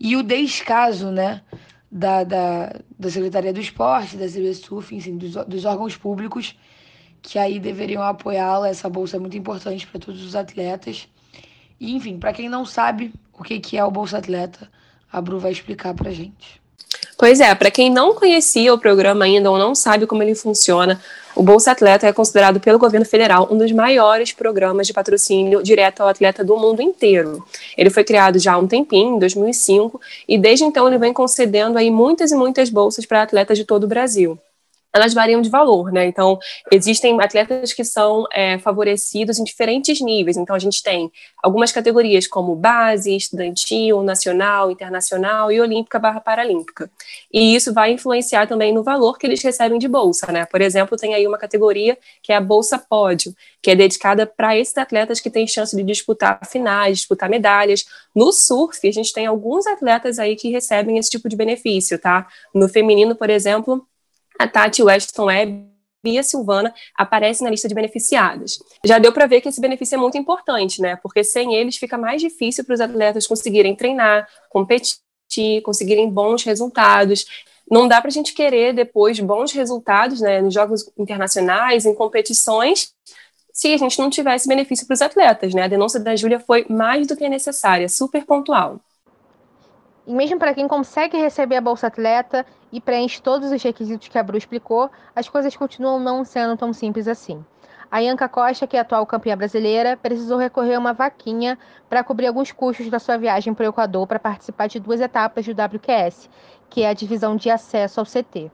E 0.00 0.16
o 0.16 0.22
descaso, 0.22 1.10
né, 1.10 1.42
da, 1.92 2.24
da, 2.24 2.80
da 2.98 3.10
Secretaria 3.10 3.52
do 3.52 3.60
Esporte, 3.60 4.16
da 4.16 4.26
CBSUF, 4.26 4.96
enfim, 4.96 5.18
dos, 5.18 5.34
dos 5.34 5.64
órgãos 5.66 5.98
públicos, 5.98 6.56
que 7.20 7.38
aí 7.38 7.60
deveriam 7.60 8.02
apoiá-la. 8.02 8.70
Essa 8.70 8.88
bolsa 8.88 9.18
é 9.18 9.20
muito 9.20 9.36
importante 9.36 9.86
para 9.86 10.00
todos 10.00 10.24
os 10.24 10.34
atletas. 10.34 11.08
E, 11.78 11.94
enfim, 11.94 12.18
para 12.18 12.32
quem 12.32 12.48
não 12.48 12.64
sabe 12.64 13.12
o 13.34 13.42
que, 13.42 13.60
que 13.60 13.76
é 13.76 13.84
o 13.84 13.90
Bolsa 13.90 14.16
Atleta, 14.16 14.70
a 15.12 15.20
Bru 15.20 15.38
vai 15.38 15.52
explicar 15.52 15.92
para 15.92 16.10
gente. 16.10 16.59
Pois 17.20 17.38
é, 17.38 17.54
para 17.54 17.70
quem 17.70 17.90
não 17.90 18.14
conhecia 18.14 18.72
o 18.72 18.78
programa 18.78 19.26
ainda 19.26 19.50
ou 19.50 19.58
não 19.58 19.74
sabe 19.74 20.06
como 20.06 20.22
ele 20.22 20.34
funciona, 20.34 20.98
o 21.36 21.42
Bolsa 21.42 21.72
Atleta 21.72 22.06
é 22.06 22.14
considerado 22.14 22.58
pelo 22.58 22.78
governo 22.78 23.04
federal 23.04 23.46
um 23.50 23.58
dos 23.58 23.70
maiores 23.72 24.32
programas 24.32 24.86
de 24.86 24.94
patrocínio 24.94 25.62
direto 25.62 26.00
ao 26.00 26.08
atleta 26.08 26.42
do 26.42 26.56
mundo 26.56 26.80
inteiro. 26.80 27.44
Ele 27.76 27.90
foi 27.90 28.04
criado 28.04 28.38
já 28.38 28.54
há 28.54 28.58
um 28.58 28.66
tempinho, 28.66 29.16
em 29.16 29.18
2005, 29.18 30.00
e 30.26 30.38
desde 30.38 30.64
então 30.64 30.88
ele 30.88 30.96
vem 30.96 31.12
concedendo 31.12 31.76
aí 31.76 31.90
muitas 31.90 32.32
e 32.32 32.34
muitas 32.34 32.70
bolsas 32.70 33.04
para 33.04 33.20
atletas 33.20 33.58
de 33.58 33.66
todo 33.66 33.84
o 33.84 33.86
Brasil 33.86 34.38
elas 34.92 35.14
variam 35.14 35.40
de 35.40 35.48
valor, 35.48 35.92
né? 35.92 36.06
Então, 36.06 36.38
existem 36.70 37.20
atletas 37.20 37.72
que 37.72 37.84
são 37.84 38.26
é, 38.32 38.58
favorecidos 38.58 39.38
em 39.38 39.44
diferentes 39.44 40.00
níveis. 40.00 40.36
Então, 40.36 40.54
a 40.54 40.58
gente 40.58 40.82
tem 40.82 41.10
algumas 41.42 41.70
categorias 41.70 42.26
como 42.26 42.56
base, 42.56 43.14
estudantil, 43.14 44.02
nacional, 44.02 44.70
internacional 44.70 45.52
e 45.52 45.60
olímpica 45.60 45.98
barra 45.98 46.20
paralímpica. 46.20 46.90
E 47.32 47.54
isso 47.54 47.72
vai 47.72 47.92
influenciar 47.92 48.46
também 48.46 48.72
no 48.72 48.82
valor 48.82 49.18
que 49.18 49.26
eles 49.26 49.42
recebem 49.42 49.78
de 49.78 49.88
bolsa, 49.88 50.32
né? 50.32 50.44
Por 50.44 50.60
exemplo, 50.60 50.96
tem 50.96 51.14
aí 51.14 51.26
uma 51.26 51.38
categoria 51.38 51.96
que 52.22 52.32
é 52.32 52.36
a 52.36 52.40
Bolsa 52.40 52.78
Pódio, 52.78 53.34
que 53.62 53.70
é 53.70 53.76
dedicada 53.76 54.26
para 54.26 54.56
esses 54.56 54.76
atletas 54.76 55.20
que 55.20 55.30
têm 55.30 55.46
chance 55.46 55.76
de 55.76 55.82
disputar 55.82 56.40
finais, 56.46 56.98
disputar 56.98 57.28
medalhas. 57.28 57.84
No 58.14 58.32
surf, 58.32 58.86
a 58.86 58.92
gente 58.92 59.12
tem 59.12 59.26
alguns 59.26 59.66
atletas 59.66 60.18
aí 60.18 60.34
que 60.34 60.50
recebem 60.50 60.98
esse 60.98 61.10
tipo 61.10 61.28
de 61.28 61.36
benefício, 61.36 61.98
tá? 61.98 62.26
No 62.54 62.68
feminino, 62.68 63.14
por 63.14 63.30
exemplo, 63.30 63.86
a 64.40 64.48
Tati 64.48 64.82
Weston 64.82 65.26
Webb 65.26 65.68
e 66.02 66.18
a 66.18 66.22
Silvana 66.22 66.72
aparecem 66.96 67.44
na 67.44 67.50
lista 67.50 67.68
de 67.68 67.74
beneficiados. 67.74 68.58
Já 68.82 68.98
deu 68.98 69.12
para 69.12 69.26
ver 69.26 69.42
que 69.42 69.50
esse 69.50 69.60
benefício 69.60 69.96
é 69.96 69.98
muito 69.98 70.16
importante, 70.16 70.80
né? 70.80 70.96
Porque 70.96 71.22
sem 71.22 71.54
eles 71.54 71.76
fica 71.76 71.98
mais 71.98 72.22
difícil 72.22 72.64
para 72.64 72.72
os 72.72 72.80
atletas 72.80 73.26
conseguirem 73.26 73.76
treinar, 73.76 74.26
competir, 74.48 75.60
conseguirem 75.62 76.08
bons 76.08 76.42
resultados. 76.42 77.26
Não 77.70 77.86
dá 77.86 78.00
para 78.00 78.08
a 78.08 78.12
gente 78.12 78.32
querer 78.32 78.72
depois 78.72 79.20
bons 79.20 79.52
resultados, 79.52 80.22
né, 80.22 80.40
nos 80.40 80.54
jogos 80.54 80.90
internacionais, 80.98 81.84
em 81.84 81.94
competições, 81.94 82.94
se 83.52 83.74
a 83.74 83.76
gente 83.76 83.98
não 83.98 84.08
tivesse 84.08 84.48
benefício 84.48 84.86
para 84.86 84.94
os 84.94 85.02
atletas, 85.02 85.52
né? 85.52 85.64
A 85.64 85.68
denúncia 85.68 86.00
da 86.00 86.16
Júlia 86.16 86.40
foi 86.40 86.64
mais 86.66 87.06
do 87.06 87.14
que 87.14 87.28
necessária, 87.28 87.90
super 87.90 88.24
pontual. 88.24 88.80
E 90.06 90.14
mesmo 90.14 90.38
para 90.38 90.54
quem 90.54 90.66
consegue 90.66 91.18
receber 91.18 91.56
a 91.56 91.60
Bolsa 91.60 91.88
Atleta 91.88 92.46
e 92.72 92.80
preenche 92.80 93.20
todos 93.20 93.50
os 93.50 93.62
requisitos 93.62 94.08
que 94.08 94.18
a 94.18 94.22
Bru 94.22 94.36
explicou, 94.36 94.90
as 95.14 95.28
coisas 95.28 95.56
continuam 95.56 95.98
não 95.98 96.24
sendo 96.24 96.56
tão 96.56 96.72
simples 96.72 97.08
assim. 97.08 97.44
A 97.90 97.98
Ianca 97.98 98.28
Costa, 98.28 98.68
que 98.68 98.76
é 98.76 98.80
atual 98.80 99.04
campeã 99.04 99.36
brasileira, 99.36 99.96
precisou 99.96 100.38
recorrer 100.38 100.76
a 100.76 100.78
uma 100.78 100.92
vaquinha 100.92 101.58
para 101.88 102.04
cobrir 102.04 102.28
alguns 102.28 102.52
custos 102.52 102.88
da 102.88 103.00
sua 103.00 103.18
viagem 103.18 103.52
para 103.52 103.66
o 103.66 103.68
Equador 103.68 104.06
para 104.06 104.20
participar 104.20 104.68
de 104.68 104.78
duas 104.78 105.00
etapas 105.00 105.44
do 105.44 105.52
WQS, 105.52 106.30
que 106.68 106.82
é 106.82 106.88
a 106.88 106.94
divisão 106.94 107.34
de 107.34 107.50
acesso 107.50 107.98
ao 107.98 108.06
CT. 108.06 108.48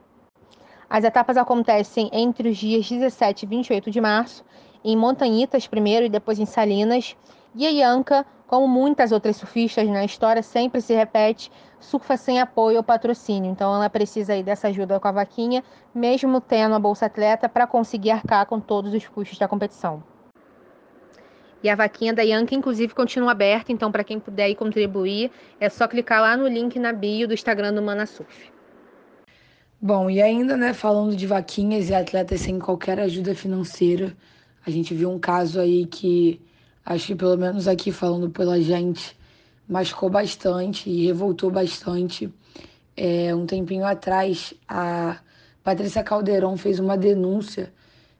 As 0.89 1.03
etapas 1.03 1.37
acontecem 1.37 2.09
entre 2.11 2.49
os 2.49 2.57
dias 2.57 2.89
17 2.89 3.43
e 3.43 3.47
28 3.47 3.91
de 3.91 4.01
março, 4.01 4.43
em 4.83 4.97
Montanhitas 4.97 5.67
primeiro 5.67 6.05
e 6.05 6.09
depois 6.09 6.39
em 6.39 6.45
Salinas, 6.45 7.15
e 7.55 7.67
Ianca 7.67 8.25
como 8.47 8.67
muitas 8.67 9.11
outras 9.11 9.35
surfistas 9.35 9.87
na 9.89 10.05
história, 10.05 10.41
sempre 10.41 10.79
se 10.79 10.93
repete, 10.93 11.51
surfa 11.79 12.15
sem 12.15 12.39
apoio 12.39 12.77
ou 12.77 12.83
patrocínio. 12.83 13.51
Então 13.51 13.75
ela 13.75 13.89
precisa 13.89 14.33
aí 14.33 14.41
dessa 14.41 14.69
ajuda 14.69 14.99
com 14.99 15.07
a 15.07 15.11
vaquinha, 15.11 15.63
mesmo 15.93 16.39
tendo 16.39 16.73
a 16.73 16.79
Bolsa 16.79 17.07
Atleta, 17.07 17.49
para 17.49 17.67
conseguir 17.67 18.11
arcar 18.11 18.45
com 18.45 18.59
todos 18.59 18.93
os 18.93 19.05
custos 19.07 19.37
da 19.37 19.47
competição. 19.47 20.01
E 21.61 21.69
a 21.69 21.75
vaquinha 21.75 22.13
da 22.13 22.21
Yanka, 22.21 22.55
inclusive, 22.55 22.93
continua 22.93 23.31
aberta, 23.31 23.71
então 23.71 23.91
para 23.91 24.03
quem 24.03 24.19
puder 24.19 24.49
ir 24.49 24.55
contribuir, 24.55 25.31
é 25.59 25.69
só 25.69 25.87
clicar 25.87 26.21
lá 26.21 26.37
no 26.37 26.47
link 26.47 26.79
na 26.79 26.93
bio 26.93 27.27
do 27.27 27.33
Instagram 27.33 27.73
do 27.73 27.81
Mana 27.81 28.05
Surf. 28.05 28.51
Bom, 29.81 30.09
e 30.09 30.21
ainda, 30.21 30.55
né, 30.55 30.73
falando 30.73 31.15
de 31.15 31.27
vaquinhas 31.27 31.89
e 31.89 31.95
atletas 31.95 32.41
sem 32.41 32.57
qualquer 32.57 32.99
ajuda 32.99 33.35
financeira, 33.35 34.15
a 34.65 34.69
gente 34.69 34.93
viu 34.93 35.09
um 35.11 35.19
caso 35.19 35.59
aí 35.59 35.85
que 35.85 36.41
acho 36.87 37.07
que 37.07 37.15
pelo 37.15 37.37
menos 37.37 37.67
aqui 37.67 37.91
falando 37.91 38.29
pela 38.29 38.61
gente 38.61 39.13
machucou 39.67 40.09
bastante 40.09 40.89
e 40.89 41.05
revoltou 41.05 41.51
bastante. 41.51 42.33
É, 42.95 43.35
um 43.35 43.45
tempinho 43.45 43.85
atrás, 43.85 44.53
a 44.67 45.19
Patrícia 45.61 46.01
Caldeirão 46.01 46.55
fez 46.55 46.79
uma 46.79 46.97
denúncia 46.97 47.73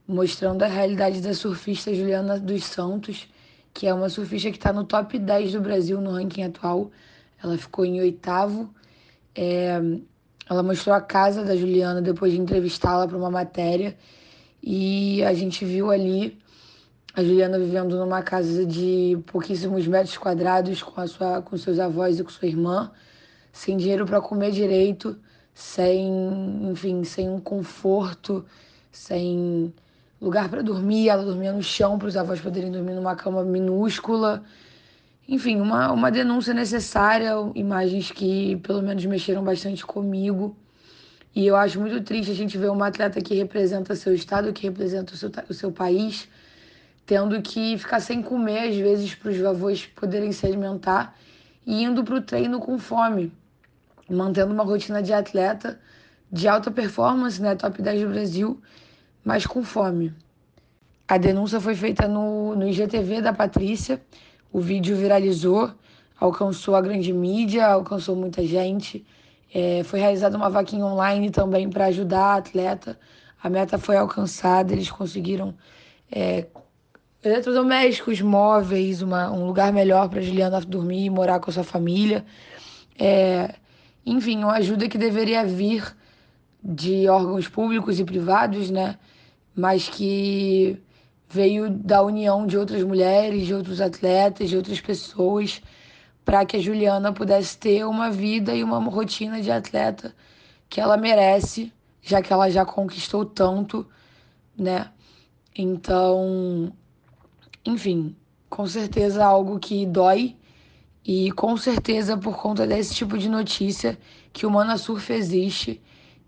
mostrando 0.05 0.63
a 0.63 0.67
realidade 0.67 1.21
da 1.21 1.33
surfista 1.33 1.93
Juliana 1.93 2.37
dos 2.37 2.65
Santos, 2.65 3.27
que 3.73 3.87
é 3.87 3.93
uma 3.93 4.09
surfista 4.09 4.51
que 4.51 4.57
está 4.57 4.73
no 4.73 4.83
top 4.83 5.17
10 5.17 5.53
do 5.53 5.61
Brasil 5.61 6.01
no 6.01 6.11
ranking 6.11 6.43
atual. 6.43 6.91
Ela 7.41 7.57
ficou 7.57 7.85
em 7.85 8.01
oitavo. 8.01 8.69
É, 9.33 9.79
ela 10.49 10.61
mostrou 10.61 10.93
a 10.93 10.99
casa 10.99 11.43
da 11.45 11.55
Juliana 11.55 12.01
depois 12.01 12.33
de 12.33 12.39
entrevistá-la 12.39 13.07
para 13.07 13.17
uma 13.17 13.31
matéria 13.31 13.97
e 14.61 15.23
a 15.23 15.33
gente 15.33 15.63
viu 15.63 15.89
ali 15.89 16.37
a 17.17 17.23
Juliana 17.23 17.57
vivendo 17.57 17.97
numa 17.97 18.21
casa 18.21 18.63
de 18.63 19.17
pouquíssimos 19.25 19.87
metros 19.87 20.15
quadrados 20.15 20.83
com 20.83 21.01
a 21.01 21.07
sua 21.07 21.41
com 21.41 21.57
seus 21.57 21.79
avós 21.79 22.19
e 22.19 22.23
com 22.23 22.29
sua 22.29 22.47
irmã, 22.47 22.91
sem 23.51 23.75
dinheiro 23.75 24.05
para 24.05 24.21
comer 24.21 24.51
direito, 24.51 25.17
sem, 25.51 26.07
enfim, 26.69 27.03
sem 27.03 27.27
um 27.27 27.39
conforto, 27.39 28.45
sem 28.91 29.73
lugar 30.21 30.47
para 30.47 30.61
dormir, 30.61 31.09
ela 31.09 31.23
dormia 31.23 31.51
no 31.51 31.63
chão 31.63 31.97
para 31.97 32.07
os 32.07 32.15
avós 32.15 32.39
poderem 32.39 32.71
dormir 32.71 32.93
numa 32.93 33.15
cama 33.15 33.43
minúscula. 33.43 34.43
Enfim, 35.27 35.59
uma, 35.59 35.91
uma 35.91 36.11
denúncia 36.11 36.53
necessária, 36.53 37.31
imagens 37.55 38.11
que 38.11 38.57
pelo 38.57 38.83
menos 38.83 39.03
mexeram 39.07 39.43
bastante 39.43 39.83
comigo. 39.83 40.55
E 41.33 41.47
eu 41.47 41.55
acho 41.55 41.79
muito 41.79 41.99
triste 42.01 42.29
a 42.29 42.35
gente 42.35 42.59
ver 42.59 42.69
uma 42.69 42.89
atleta 42.89 43.19
que 43.21 43.33
representa 43.33 43.95
seu 43.95 44.13
estado, 44.13 44.53
que 44.53 44.67
representa 44.67 45.15
o 45.15 45.17
seu, 45.17 45.31
o 45.49 45.53
seu 45.55 45.71
país, 45.71 46.29
tendo 47.07 47.41
que 47.41 47.77
ficar 47.77 48.01
sem 48.01 48.21
comer, 48.21 48.67
às 48.67 48.75
vezes, 48.75 49.15
para 49.15 49.31
os 49.31 49.43
avós 49.43 49.85
poderem 49.85 50.33
se 50.33 50.45
alimentar 50.45 51.15
e 51.65 51.81
indo 51.81 52.03
para 52.03 52.15
o 52.15 52.21
treino 52.21 52.59
com 52.59 52.77
fome, 52.77 53.31
mantendo 54.09 54.53
uma 54.53 54.63
rotina 54.63 55.01
de 55.01 55.13
atleta 55.13 55.79
de 56.29 56.49
alta 56.49 56.69
performance, 56.69 57.41
né, 57.41 57.55
top 57.55 57.81
10 57.81 58.01
do 58.01 58.09
Brasil, 58.09 58.61
mas 59.23 59.45
com 59.45 59.63
fome. 59.63 60.13
A 61.07 61.17
denúncia 61.17 61.61
foi 61.61 61.73
feita 61.73 62.09
no, 62.09 62.53
no 62.53 62.67
IGTV 62.67 63.21
da 63.21 63.31
Patrícia, 63.31 64.01
o 64.51 64.59
vídeo 64.59 64.97
viralizou, 64.97 65.71
alcançou 66.19 66.75
a 66.75 66.81
grande 66.81 67.13
mídia, 67.13 67.67
alcançou 67.67 68.17
muita 68.17 68.45
gente. 68.45 69.05
É, 69.53 69.81
foi 69.85 70.01
realizada 70.01 70.35
uma 70.35 70.49
vaquinha 70.49 70.85
online 70.85 71.29
também 71.29 71.69
para 71.69 71.85
ajudar 71.85 72.19
a 72.19 72.35
atleta. 72.35 72.99
A 73.41 73.49
meta 73.49 73.77
foi 73.77 73.95
alcançada, 73.95 74.73
eles 74.73 74.91
conseguiram 74.91 75.55
é, 76.11 76.47
eletrodomésticos, 77.27 78.21
móveis, 78.21 79.01
uma, 79.01 79.31
um 79.31 79.45
lugar 79.45 79.71
melhor 79.71 80.09
para 80.09 80.21
Juliana 80.21 80.61
dormir 80.61 81.05
e 81.05 81.09
morar 81.09 81.39
com 81.39 81.49
a 81.49 81.53
sua 81.53 81.63
família. 81.63 82.25
É, 82.97 83.55
enfim, 84.05 84.37
uma 84.37 84.53
ajuda 84.53 84.87
que 84.87 84.97
deveria 84.97 85.45
vir 85.45 85.95
de 86.63 87.07
órgãos 87.07 87.47
públicos 87.47 87.99
e 87.99 88.03
privados, 88.03 88.69
né? 88.69 88.97
Mas 89.55 89.87
que 89.87 90.81
veio 91.29 91.69
da 91.69 92.01
união 92.01 92.47
de 92.47 92.57
outras 92.57 92.83
mulheres, 92.83 93.45
de 93.45 93.53
outros 93.53 93.81
atletas, 93.81 94.49
de 94.49 94.55
outras 94.55 94.79
pessoas, 94.79 95.61
para 96.23 96.45
que 96.45 96.57
a 96.57 96.59
Juliana 96.59 97.11
pudesse 97.11 97.57
ter 97.57 97.85
uma 97.85 98.09
vida 98.09 98.55
e 98.55 98.63
uma 98.63 98.79
rotina 98.79 99.41
de 99.41 99.51
atleta 99.51 100.15
que 100.69 100.81
ela 100.81 100.97
merece, 100.97 101.71
já 102.01 102.21
que 102.21 102.31
ela 102.31 102.49
já 102.49 102.65
conquistou 102.65 103.25
tanto, 103.25 103.85
né? 104.57 104.89
Então, 105.55 106.71
enfim, 107.67 108.15
com 108.49 108.65
certeza 108.67 109.25
algo 109.25 109.59
que 109.59 109.85
dói 109.85 110.35
e 111.05 111.31
com 111.33 111.55
certeza 111.57 112.17
por 112.17 112.37
conta 112.37 112.65
desse 112.65 112.95
tipo 112.95 113.17
de 113.17 113.29
notícia 113.29 113.97
que 114.33 114.45
o 114.45 114.51
Mana 114.51 114.77
Surf 114.77 115.11
existe, 115.13 115.81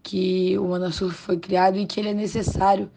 que 0.04 0.58
o 0.58 0.68
Mana 0.68 0.92
Surf 0.92 1.16
foi 1.16 1.38
criado 1.38 1.78
e 1.78 1.86
que 1.86 2.00
ele 2.00 2.10
é 2.10 2.14
necessário 2.14 2.90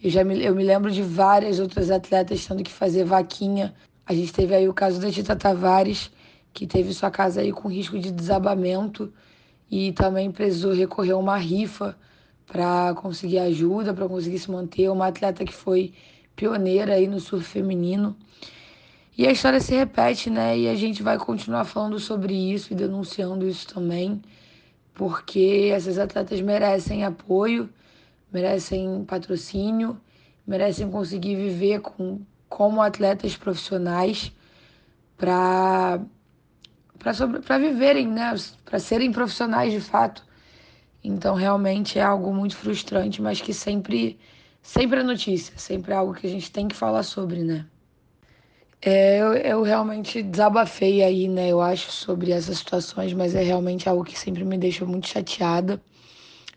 eu 0.00 0.10
já 0.10 0.22
me, 0.22 0.40
eu 0.44 0.54
me 0.54 0.62
lembro 0.62 0.92
de 0.92 1.02
várias 1.02 1.58
outras 1.58 1.90
atletas 1.90 2.46
tendo 2.46 2.62
que 2.62 2.70
fazer 2.70 3.04
vaquinha. 3.04 3.74
A 4.06 4.14
gente 4.14 4.32
teve 4.32 4.54
aí 4.54 4.68
o 4.68 4.74
caso 4.74 5.00
da 5.00 5.10
Tita 5.10 5.34
Tavares, 5.34 6.10
que 6.52 6.68
teve 6.68 6.94
sua 6.94 7.10
casa 7.10 7.40
aí 7.40 7.50
com 7.50 7.68
risco 7.68 7.98
de 7.98 8.12
desabamento 8.12 9.12
e 9.68 9.90
também 9.92 10.30
precisou 10.30 10.72
recorrer 10.72 11.12
a 11.12 11.16
uma 11.16 11.36
rifa 11.36 11.96
para 12.46 12.94
conseguir 12.94 13.40
ajuda, 13.40 13.92
para 13.92 14.08
conseguir 14.08 14.38
se 14.38 14.48
manter. 14.50 14.88
Uma 14.88 15.08
atleta 15.08 15.44
que 15.44 15.52
foi 15.52 15.92
pioneira 16.38 16.94
aí 16.94 17.06
no 17.06 17.20
surf 17.20 17.44
feminino. 17.44 18.16
E 19.16 19.26
a 19.26 19.32
história 19.32 19.60
se 19.60 19.74
repete, 19.74 20.30
né? 20.30 20.56
E 20.56 20.68
a 20.68 20.74
gente 20.74 21.02
vai 21.02 21.18
continuar 21.18 21.64
falando 21.64 21.98
sobre 21.98 22.32
isso 22.32 22.72
e 22.72 22.76
denunciando 22.76 23.46
isso 23.46 23.66
também, 23.66 24.22
porque 24.94 25.70
essas 25.74 25.98
atletas 25.98 26.40
merecem 26.40 27.04
apoio 27.04 27.68
merecem 28.32 29.04
patrocínio, 29.04 30.00
merecem 30.46 30.90
conseguir 30.90 31.36
viver 31.36 31.80
com, 31.80 32.20
como 32.48 32.82
atletas 32.82 33.36
profissionais 33.36 34.32
para 35.16 36.00
para 37.44 37.58
viverem, 37.58 38.08
né, 38.08 38.34
para 38.64 38.80
serem 38.80 39.12
profissionais 39.12 39.72
de 39.72 39.80
fato. 39.80 40.26
Então 41.02 41.36
realmente 41.36 41.96
é 41.96 42.02
algo 42.02 42.34
muito 42.34 42.56
frustrante, 42.56 43.22
mas 43.22 43.40
que 43.40 43.54
sempre 43.54 44.18
sempre 44.68 45.00
é 45.00 45.02
notícia, 45.02 45.54
sempre 45.56 45.92
é 45.92 45.96
algo 45.96 46.12
que 46.12 46.26
a 46.26 46.30
gente 46.30 46.50
tem 46.50 46.68
que 46.68 46.76
falar 46.76 47.02
sobre, 47.02 47.42
né? 47.42 47.64
É, 48.82 49.18
eu, 49.18 49.32
eu 49.32 49.62
realmente 49.62 50.22
desabafei 50.22 51.02
aí, 51.02 51.26
né? 51.26 51.48
Eu 51.48 51.60
acho 51.62 51.90
sobre 51.90 52.32
essas 52.32 52.58
situações, 52.58 53.14
mas 53.14 53.34
é 53.34 53.42
realmente 53.42 53.88
algo 53.88 54.04
que 54.04 54.16
sempre 54.16 54.44
me 54.44 54.58
deixa 54.58 54.84
muito 54.84 55.08
chateada. 55.08 55.80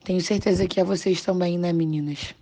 Tenho 0.04 0.19
certeza 0.19 0.67
que 0.67 0.80
é 0.80 0.84
vocês 0.84 1.21
também, 1.21 1.58
né, 1.58 1.71
meninas? 1.71 2.36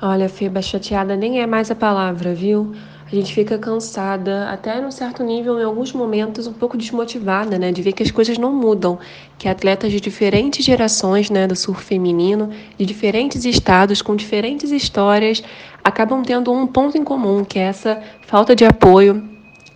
Olha, 0.00 0.28
Feba, 0.28 0.62
chateada 0.62 1.16
nem 1.16 1.40
é 1.40 1.46
mais 1.46 1.68
a 1.70 1.74
palavra, 1.74 2.32
viu? 2.32 2.72
A 3.12 3.14
gente 3.14 3.34
fica 3.34 3.58
cansada, 3.58 4.48
até 4.48 4.80
num 4.80 4.90
certo 4.90 5.22
nível, 5.22 5.60
em 5.60 5.64
alguns 5.64 5.92
momentos, 5.92 6.46
um 6.46 6.52
pouco 6.54 6.78
desmotivada, 6.78 7.58
né? 7.58 7.70
De 7.70 7.82
ver 7.82 7.92
que 7.92 8.02
as 8.02 8.10
coisas 8.10 8.38
não 8.38 8.50
mudam. 8.50 8.98
Que 9.36 9.50
atletas 9.50 9.92
de 9.92 10.00
diferentes 10.00 10.64
gerações, 10.64 11.28
né, 11.28 11.46
do 11.46 11.54
surf 11.54 11.84
feminino, 11.84 12.48
de 12.78 12.86
diferentes 12.86 13.44
estados, 13.44 14.00
com 14.00 14.16
diferentes 14.16 14.70
histórias, 14.70 15.44
acabam 15.84 16.22
tendo 16.22 16.50
um 16.50 16.66
ponto 16.66 16.96
em 16.96 17.04
comum, 17.04 17.44
que 17.44 17.58
é 17.58 17.64
essa 17.64 18.02
falta 18.22 18.56
de 18.56 18.64
apoio, 18.64 19.22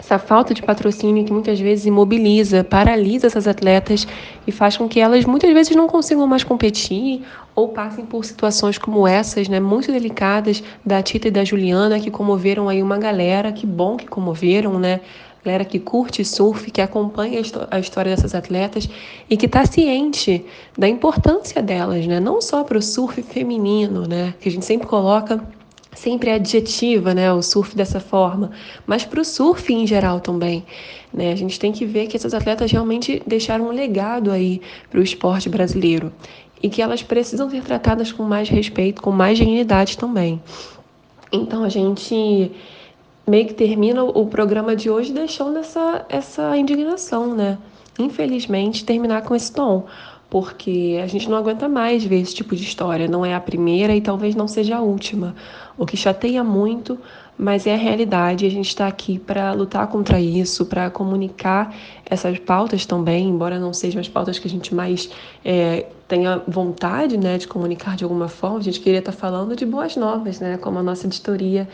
essa 0.06 0.20
falta 0.20 0.54
de 0.54 0.62
patrocínio 0.62 1.24
que 1.24 1.32
muitas 1.32 1.58
vezes 1.58 1.84
imobiliza, 1.84 2.62
paralisa 2.62 3.26
essas 3.26 3.48
atletas 3.48 4.06
e 4.46 4.52
faz 4.52 4.76
com 4.76 4.88
que 4.88 5.00
elas 5.00 5.24
muitas 5.24 5.52
vezes 5.52 5.74
não 5.74 5.88
consigam 5.88 6.24
mais 6.28 6.44
competir 6.44 7.24
ou 7.56 7.70
passem 7.70 8.06
por 8.06 8.24
situações 8.24 8.78
como 8.78 9.06
essas, 9.08 9.48
né, 9.48 9.58
muito 9.58 9.90
delicadas 9.90 10.62
da 10.84 11.02
Tita 11.02 11.26
e 11.26 11.30
da 11.32 11.44
Juliana 11.44 11.98
que 11.98 12.08
comoveram 12.08 12.68
aí 12.68 12.80
uma 12.84 12.98
galera, 12.98 13.50
que 13.50 13.66
bom 13.66 13.96
que 13.96 14.06
comoveram, 14.06 14.78
né? 14.78 15.00
Galera 15.44 15.64
que 15.64 15.78
curte 15.78 16.24
surf, 16.24 16.70
que 16.70 16.80
acompanha 16.80 17.40
a 17.70 17.78
história 17.78 18.14
dessas 18.14 18.34
atletas 18.34 18.88
e 19.30 19.36
que 19.36 19.46
está 19.46 19.64
ciente 19.64 20.44
da 20.76 20.88
importância 20.88 21.62
delas, 21.62 22.04
né? 22.06 22.18
Não 22.18 22.40
só 22.40 22.64
para 22.64 22.78
o 22.78 22.82
surf 22.82 23.22
feminino, 23.22 24.06
né? 24.08 24.34
Que 24.40 24.48
a 24.48 24.52
gente 24.52 24.64
sempre 24.64 24.88
coloca 24.88 25.40
sempre 25.96 26.30
adjetiva, 26.30 27.14
né, 27.14 27.32
o 27.32 27.42
surf 27.42 27.74
dessa 27.74 27.98
forma, 27.98 28.50
mas 28.86 29.04
para 29.04 29.20
o 29.20 29.24
surf 29.24 29.72
em 29.72 29.86
geral 29.86 30.20
também. 30.20 30.64
Né? 31.12 31.32
A 31.32 31.36
gente 31.36 31.58
tem 31.58 31.72
que 31.72 31.84
ver 31.84 32.06
que 32.06 32.16
essas 32.16 32.34
atletas 32.34 32.70
realmente 32.70 33.22
deixaram 33.26 33.68
um 33.68 33.72
legado 33.72 34.30
aí 34.30 34.60
para 34.90 35.00
o 35.00 35.02
esporte 35.02 35.48
brasileiro 35.48 36.12
e 36.62 36.68
que 36.68 36.82
elas 36.82 37.02
precisam 37.02 37.50
ser 37.50 37.62
tratadas 37.62 38.12
com 38.12 38.22
mais 38.22 38.48
respeito, 38.48 39.02
com 39.02 39.10
mais 39.10 39.38
dignidade 39.38 39.96
também. 39.96 40.40
Então 41.32 41.64
a 41.64 41.68
gente 41.68 42.52
meio 43.26 43.46
que 43.46 43.54
termina 43.54 44.04
o 44.04 44.26
programa 44.26 44.76
de 44.76 44.88
hoje 44.88 45.12
deixando 45.12 45.58
essa, 45.58 46.04
essa 46.08 46.56
indignação, 46.56 47.34
né? 47.34 47.58
Infelizmente, 47.98 48.84
terminar 48.84 49.22
com 49.22 49.34
esse 49.34 49.52
tom 49.52 49.86
porque 50.28 51.00
a 51.02 51.06
gente 51.06 51.28
não 51.28 51.36
aguenta 51.36 51.68
mais 51.68 52.04
ver 52.04 52.20
esse 52.20 52.34
tipo 52.34 52.54
de 52.56 52.62
história. 52.62 53.06
Não 53.08 53.24
é 53.24 53.34
a 53.34 53.40
primeira 53.40 53.94
e 53.94 54.00
talvez 54.00 54.34
não 54.34 54.48
seja 54.48 54.76
a 54.76 54.80
última. 54.80 55.34
O 55.78 55.86
que 55.86 55.96
chateia 55.96 56.42
muito 56.42 56.98
mas 57.38 57.66
é 57.66 57.74
a 57.74 57.76
realidade. 57.76 58.46
A 58.46 58.50
gente 58.50 58.68
está 58.68 58.86
aqui 58.86 59.18
para 59.18 59.52
lutar 59.52 59.86
contra 59.88 60.20
isso, 60.20 60.66
para 60.66 60.90
comunicar 60.90 61.74
essas 62.04 62.38
pautas 62.38 62.86
também, 62.86 63.28
embora 63.28 63.58
não 63.58 63.72
sejam 63.72 64.00
as 64.00 64.08
pautas 64.08 64.38
que 64.38 64.46
a 64.46 64.50
gente 64.50 64.74
mais 64.74 65.10
é, 65.44 65.86
tenha 66.08 66.42
vontade 66.48 67.16
né, 67.16 67.36
de 67.36 67.46
comunicar 67.46 67.96
de 67.96 68.04
alguma 68.04 68.28
forma. 68.28 68.58
A 68.58 68.62
gente 68.62 68.80
queria 68.80 69.00
estar 69.00 69.12
tá 69.12 69.18
falando 69.18 69.54
de 69.54 69.66
boas 69.66 69.96
novas, 69.96 70.40
né, 70.40 70.56
como 70.56 70.78
a 70.78 70.82
nossa 70.82 71.06
editoria 71.06 71.68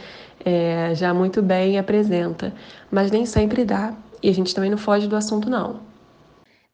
é, 0.44 0.92
já 0.94 1.14
muito 1.14 1.40
bem 1.40 1.78
apresenta, 1.78 2.52
mas 2.90 3.10
nem 3.10 3.24
sempre 3.24 3.64
dá 3.64 3.94
e 4.22 4.28
a 4.28 4.34
gente 4.34 4.54
também 4.54 4.70
não 4.70 4.78
foge 4.78 5.06
do 5.06 5.16
assunto, 5.16 5.50
não. 5.50 5.91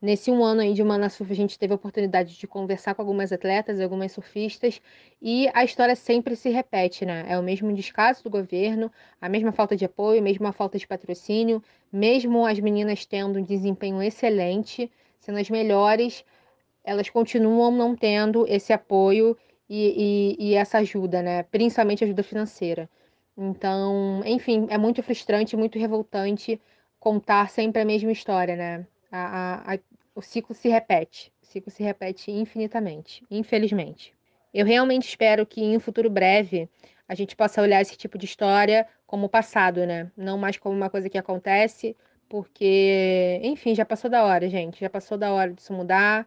Nesse 0.01 0.31
um 0.31 0.45
ano 0.45 0.61
aí 0.61 0.75
de 0.75 0.85
Mana 0.85 1.09
Surf, 1.09 1.33
a 1.33 1.35
gente 1.35 1.59
teve 1.59 1.73
a 1.73 1.77
oportunidade 1.77 2.39
de 2.39 2.47
conversar 2.47 2.95
com 2.95 3.03
algumas 3.03 3.33
atletas, 3.33 3.81
algumas 3.81 4.13
surfistas, 4.13 4.81
e 5.21 5.49
a 5.53 5.65
história 5.65 5.97
sempre 5.97 6.37
se 6.37 6.51
repete, 6.51 7.05
né? 7.05 7.25
É 7.29 7.37
o 7.37 7.43
mesmo 7.43 7.75
descaso 7.75 8.23
do 8.23 8.31
governo, 8.31 8.93
a 9.21 9.29
mesma 9.29 9.51
falta 9.51 9.77
de 9.77 9.85
apoio, 9.85 10.21
a 10.21 10.23
mesma 10.23 10.53
falta 10.53 10.79
de 10.79 10.87
patrocínio, 10.87 11.61
mesmo 11.93 12.47
as 12.47 12.61
meninas 12.61 13.05
tendo 13.05 13.41
um 13.41 13.43
desempenho 13.43 14.01
excelente, 14.01 14.89
sendo 15.19 15.39
as 15.39 15.51
melhores, 15.51 16.25
elas 16.85 17.11
continuam 17.11 17.73
não 17.73 17.97
tendo 17.97 18.47
esse 18.47 18.73
apoio 18.73 19.37
e, 19.69 20.37
e, 20.39 20.51
e 20.51 20.55
essa 20.55 20.79
ajuda, 20.79 21.23
né? 21.23 21.43
Principalmente 21.43 22.05
ajuda 22.05 22.23
financeira. 22.23 22.89
Então, 23.37 24.23
enfim, 24.25 24.69
é 24.71 24.79
muito 24.79 25.03
frustrante, 25.03 25.57
muito 25.57 25.77
revoltante 25.79 26.61
contar 27.01 27.51
sempre 27.51 27.83
a 27.83 27.85
mesma 27.85 28.13
história, 28.13 28.55
né? 28.57 28.87
A, 29.11 29.75
a, 29.75 29.79
o 30.15 30.23
ciclo 30.23 30.55
se 30.55 30.69
repete. 30.69 31.33
O 31.43 31.47
ciclo 31.47 31.71
se 31.71 31.83
repete 31.83 32.31
infinitamente, 32.31 33.25
infelizmente. 33.31 34.15
Eu 34.53 34.67
realmente 34.67 35.09
espero 35.09 35.47
que 35.47 35.63
em 35.63 35.77
um 35.77 35.81
futuro 35.81 36.11
breve 36.11 36.69
a 37.09 37.15
gente 37.15 37.35
possa 37.37 37.63
olhar 37.63 37.81
esse 37.81 37.97
tipo 37.97 38.19
de 38.19 38.27
história 38.27 38.87
como 39.07 39.29
passado, 39.29 39.87
né? 39.87 40.11
Não 40.17 40.37
mais 40.37 40.59
como 40.59 40.77
uma 40.77 40.91
coisa 40.91 41.09
que 41.09 41.17
acontece, 41.17 41.97
porque, 42.29 43.41
enfim, 43.43 43.75
já 43.75 43.85
passou 43.85 44.11
da 44.11 44.25
hora, 44.25 44.49
gente. 44.49 44.81
Já 44.81 44.91
passou 44.91 45.17
da 45.17 45.33
hora 45.33 45.53
disso 45.53 45.73
mudar. 45.73 46.27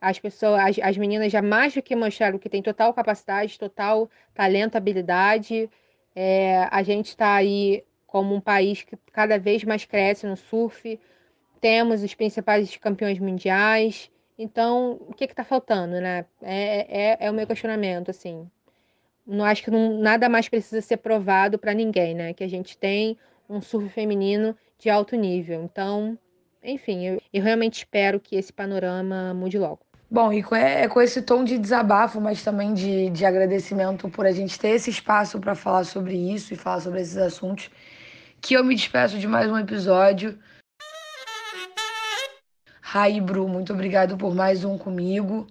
As 0.00 0.18
pessoas, 0.18 0.60
as, 0.60 0.78
as 0.80 0.96
meninas 0.96 1.30
já 1.32 1.42
mais 1.42 1.74
do 1.74 1.82
que 1.82 1.94
mostraram 1.94 2.38
que 2.38 2.48
tem 2.48 2.62
total 2.62 2.92
capacidade, 2.94 3.58
total 3.58 4.10
talento, 4.34 4.76
habilidade. 4.76 5.70
É, 6.14 6.66
a 6.70 6.82
gente 6.82 7.08
está 7.08 7.34
aí 7.34 7.84
como 8.06 8.34
um 8.34 8.40
país 8.40 8.82
que 8.82 8.96
cada 9.12 9.38
vez 9.38 9.62
mais 9.64 9.84
cresce 9.84 10.26
no 10.26 10.36
surf 10.36 10.98
temos 11.60 12.02
os 12.02 12.14
principais 12.14 12.76
campeões 12.76 13.18
mundiais. 13.18 14.10
Então, 14.38 14.98
o 15.08 15.12
que 15.12 15.24
está 15.24 15.44
faltando, 15.44 16.00
né? 16.00 16.24
É, 16.42 17.10
é, 17.10 17.26
é 17.26 17.30
o 17.30 17.34
meu 17.34 17.46
questionamento, 17.46 18.10
assim. 18.10 18.48
Não 19.26 19.44
acho 19.44 19.62
que 19.62 19.70
não, 19.70 19.98
nada 19.98 20.28
mais 20.28 20.48
precisa 20.48 20.80
ser 20.80 20.98
provado 20.98 21.58
para 21.58 21.74
ninguém, 21.74 22.14
né? 22.14 22.32
Que 22.32 22.44
a 22.44 22.48
gente 22.48 22.78
tem 22.78 23.18
um 23.48 23.60
surf 23.60 23.88
feminino 23.88 24.56
de 24.78 24.88
alto 24.88 25.16
nível. 25.16 25.62
Então, 25.62 26.16
enfim, 26.62 27.04
eu, 27.04 27.22
eu 27.32 27.42
realmente 27.42 27.78
espero 27.78 28.20
que 28.20 28.36
esse 28.36 28.52
panorama 28.52 29.34
mude 29.34 29.58
logo. 29.58 29.80
Bom, 30.10 30.32
e 30.32 30.42
com, 30.42 30.56
é, 30.56 30.88
com 30.88 31.02
esse 31.02 31.20
tom 31.20 31.44
de 31.44 31.58
desabafo, 31.58 32.18
mas 32.20 32.42
também 32.42 32.72
de, 32.72 33.10
de 33.10 33.26
agradecimento 33.26 34.08
por 34.08 34.24
a 34.24 34.32
gente 34.32 34.58
ter 34.58 34.70
esse 34.70 34.88
espaço 34.88 35.38
para 35.38 35.54
falar 35.54 35.84
sobre 35.84 36.14
isso 36.14 36.54
e 36.54 36.56
falar 36.56 36.80
sobre 36.80 37.02
esses 37.02 37.18
assuntos, 37.18 37.70
que 38.40 38.54
eu 38.54 38.64
me 38.64 38.74
despeço 38.74 39.18
de 39.18 39.26
mais 39.26 39.50
um 39.50 39.58
episódio. 39.58 40.38
Rai 42.90 43.20
Bru, 43.20 43.46
muito 43.46 43.70
obrigado 43.70 44.16
por 44.16 44.34
mais 44.34 44.64
um 44.64 44.78
comigo. 44.78 45.46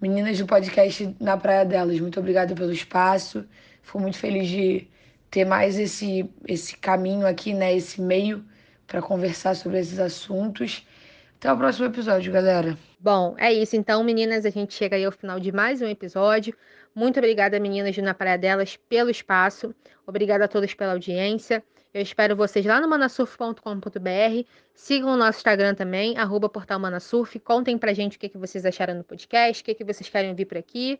Meninas 0.00 0.38
do 0.38 0.46
podcast 0.46 1.12
na 1.18 1.36
Praia 1.36 1.64
Delas, 1.64 1.98
muito 1.98 2.20
obrigada 2.20 2.54
pelo 2.54 2.70
espaço. 2.70 3.44
Fico 3.82 3.98
muito 3.98 4.16
feliz 4.16 4.48
de 4.48 4.86
ter 5.28 5.44
mais 5.44 5.76
esse, 5.76 6.24
esse 6.46 6.76
caminho 6.76 7.26
aqui, 7.26 7.52
né? 7.52 7.74
Esse 7.74 8.00
meio 8.00 8.44
para 8.86 9.02
conversar 9.02 9.56
sobre 9.56 9.80
esses 9.80 9.98
assuntos. 9.98 10.86
Até 11.34 11.52
o 11.52 11.56
próximo 11.56 11.86
episódio, 11.86 12.32
galera. 12.32 12.78
Bom, 13.00 13.34
é 13.38 13.52
isso. 13.52 13.74
Então, 13.74 14.04
meninas, 14.04 14.46
a 14.46 14.50
gente 14.50 14.72
chega 14.72 14.94
aí 14.94 15.04
ao 15.04 15.10
final 15.10 15.40
de 15.40 15.50
mais 15.50 15.82
um 15.82 15.88
episódio. 15.88 16.56
Muito 16.94 17.18
obrigada, 17.18 17.58
meninas 17.58 17.96
do 17.96 18.02
Na 18.02 18.14
Praia 18.14 18.38
Delas, 18.38 18.76
pelo 18.88 19.10
espaço. 19.10 19.74
Obrigada 20.06 20.44
a 20.44 20.48
todas 20.48 20.72
pela 20.74 20.92
audiência. 20.92 21.60
Eu 21.92 22.00
espero 22.00 22.34
vocês 22.34 22.64
lá 22.64 22.80
no 22.80 22.88
manasurf.com.br. 22.88 24.48
Sigam 24.74 25.10
o 25.10 25.16
nosso 25.16 25.38
Instagram 25.38 25.74
também, 25.74 26.16
arroba 26.16 26.48
portal 26.48 26.78
Manasurf. 26.78 27.38
Contem 27.40 27.76
pra 27.76 27.92
gente 27.92 28.16
o 28.16 28.20
que, 28.20 28.30
que 28.30 28.38
vocês 28.38 28.64
acharam 28.64 28.94
no 28.94 29.04
podcast, 29.04 29.62
o 29.62 29.64
que, 29.64 29.74
que 29.74 29.84
vocês 29.84 30.08
querem 30.08 30.30
ouvir 30.30 30.46
por 30.46 30.56
aqui. 30.56 30.98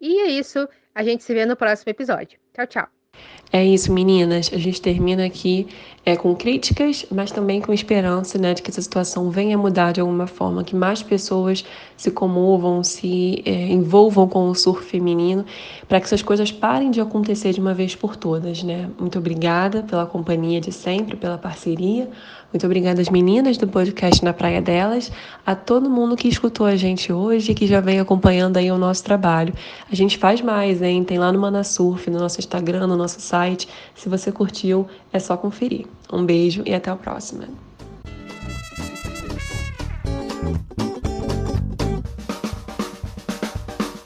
E 0.00 0.20
é 0.20 0.26
isso. 0.26 0.68
A 0.94 1.02
gente 1.02 1.24
se 1.24 1.32
vê 1.32 1.46
no 1.46 1.56
próximo 1.56 1.90
episódio. 1.90 2.38
Tchau, 2.52 2.66
tchau. 2.66 3.03
É 3.52 3.64
isso, 3.64 3.92
meninas. 3.92 4.50
A 4.52 4.58
gente 4.58 4.80
termina 4.80 5.24
aqui 5.24 5.68
é, 6.04 6.16
com 6.16 6.34
críticas, 6.34 7.06
mas 7.08 7.30
também 7.30 7.60
com 7.60 7.72
esperança 7.72 8.36
né, 8.36 8.52
de 8.52 8.60
que 8.60 8.68
essa 8.68 8.82
situação 8.82 9.30
venha 9.30 9.56
mudar 9.56 9.92
de 9.92 10.00
alguma 10.00 10.26
forma, 10.26 10.64
que 10.64 10.74
mais 10.74 11.04
pessoas 11.04 11.64
se 11.96 12.10
comovam, 12.10 12.82
se 12.82 13.42
é, 13.46 13.68
envolvam 13.68 14.28
com 14.28 14.50
o 14.50 14.54
surf 14.56 14.84
feminino, 14.84 15.44
para 15.88 16.00
que 16.00 16.06
essas 16.06 16.20
coisas 16.20 16.50
parem 16.50 16.90
de 16.90 17.00
acontecer 17.00 17.52
de 17.52 17.60
uma 17.60 17.72
vez 17.72 17.94
por 17.94 18.16
todas. 18.16 18.62
Né? 18.62 18.90
Muito 18.98 19.18
obrigada 19.18 19.84
pela 19.84 20.04
companhia 20.04 20.60
de 20.60 20.72
sempre, 20.72 21.16
pela 21.16 21.38
parceria. 21.38 22.10
Muito 22.54 22.66
obrigada 22.66 23.02
às 23.02 23.08
meninas 23.08 23.56
do 23.58 23.66
podcast 23.66 24.24
Na 24.24 24.32
Praia 24.32 24.62
Delas, 24.62 25.10
a 25.44 25.56
todo 25.56 25.90
mundo 25.90 26.14
que 26.14 26.28
escutou 26.28 26.64
a 26.64 26.76
gente 26.76 27.12
hoje 27.12 27.50
e 27.50 27.54
que 27.54 27.66
já 27.66 27.80
vem 27.80 27.98
acompanhando 27.98 28.58
aí 28.58 28.70
o 28.70 28.78
nosso 28.78 29.02
trabalho. 29.02 29.52
A 29.90 29.94
gente 29.96 30.16
faz 30.16 30.40
mais, 30.40 30.80
hein? 30.80 31.02
Tem 31.02 31.18
lá 31.18 31.32
no 31.32 31.40
Manasurf, 31.40 32.08
no 32.08 32.20
nosso 32.20 32.38
Instagram, 32.38 32.86
no 32.86 32.96
nosso 32.96 33.20
site. 33.20 33.68
Se 33.92 34.08
você 34.08 34.30
curtiu, 34.30 34.86
é 35.12 35.18
só 35.18 35.36
conferir. 35.36 35.86
Um 36.12 36.24
beijo 36.24 36.62
e 36.64 36.72
até 36.72 36.92
a 36.92 36.96
próxima. 36.96 37.48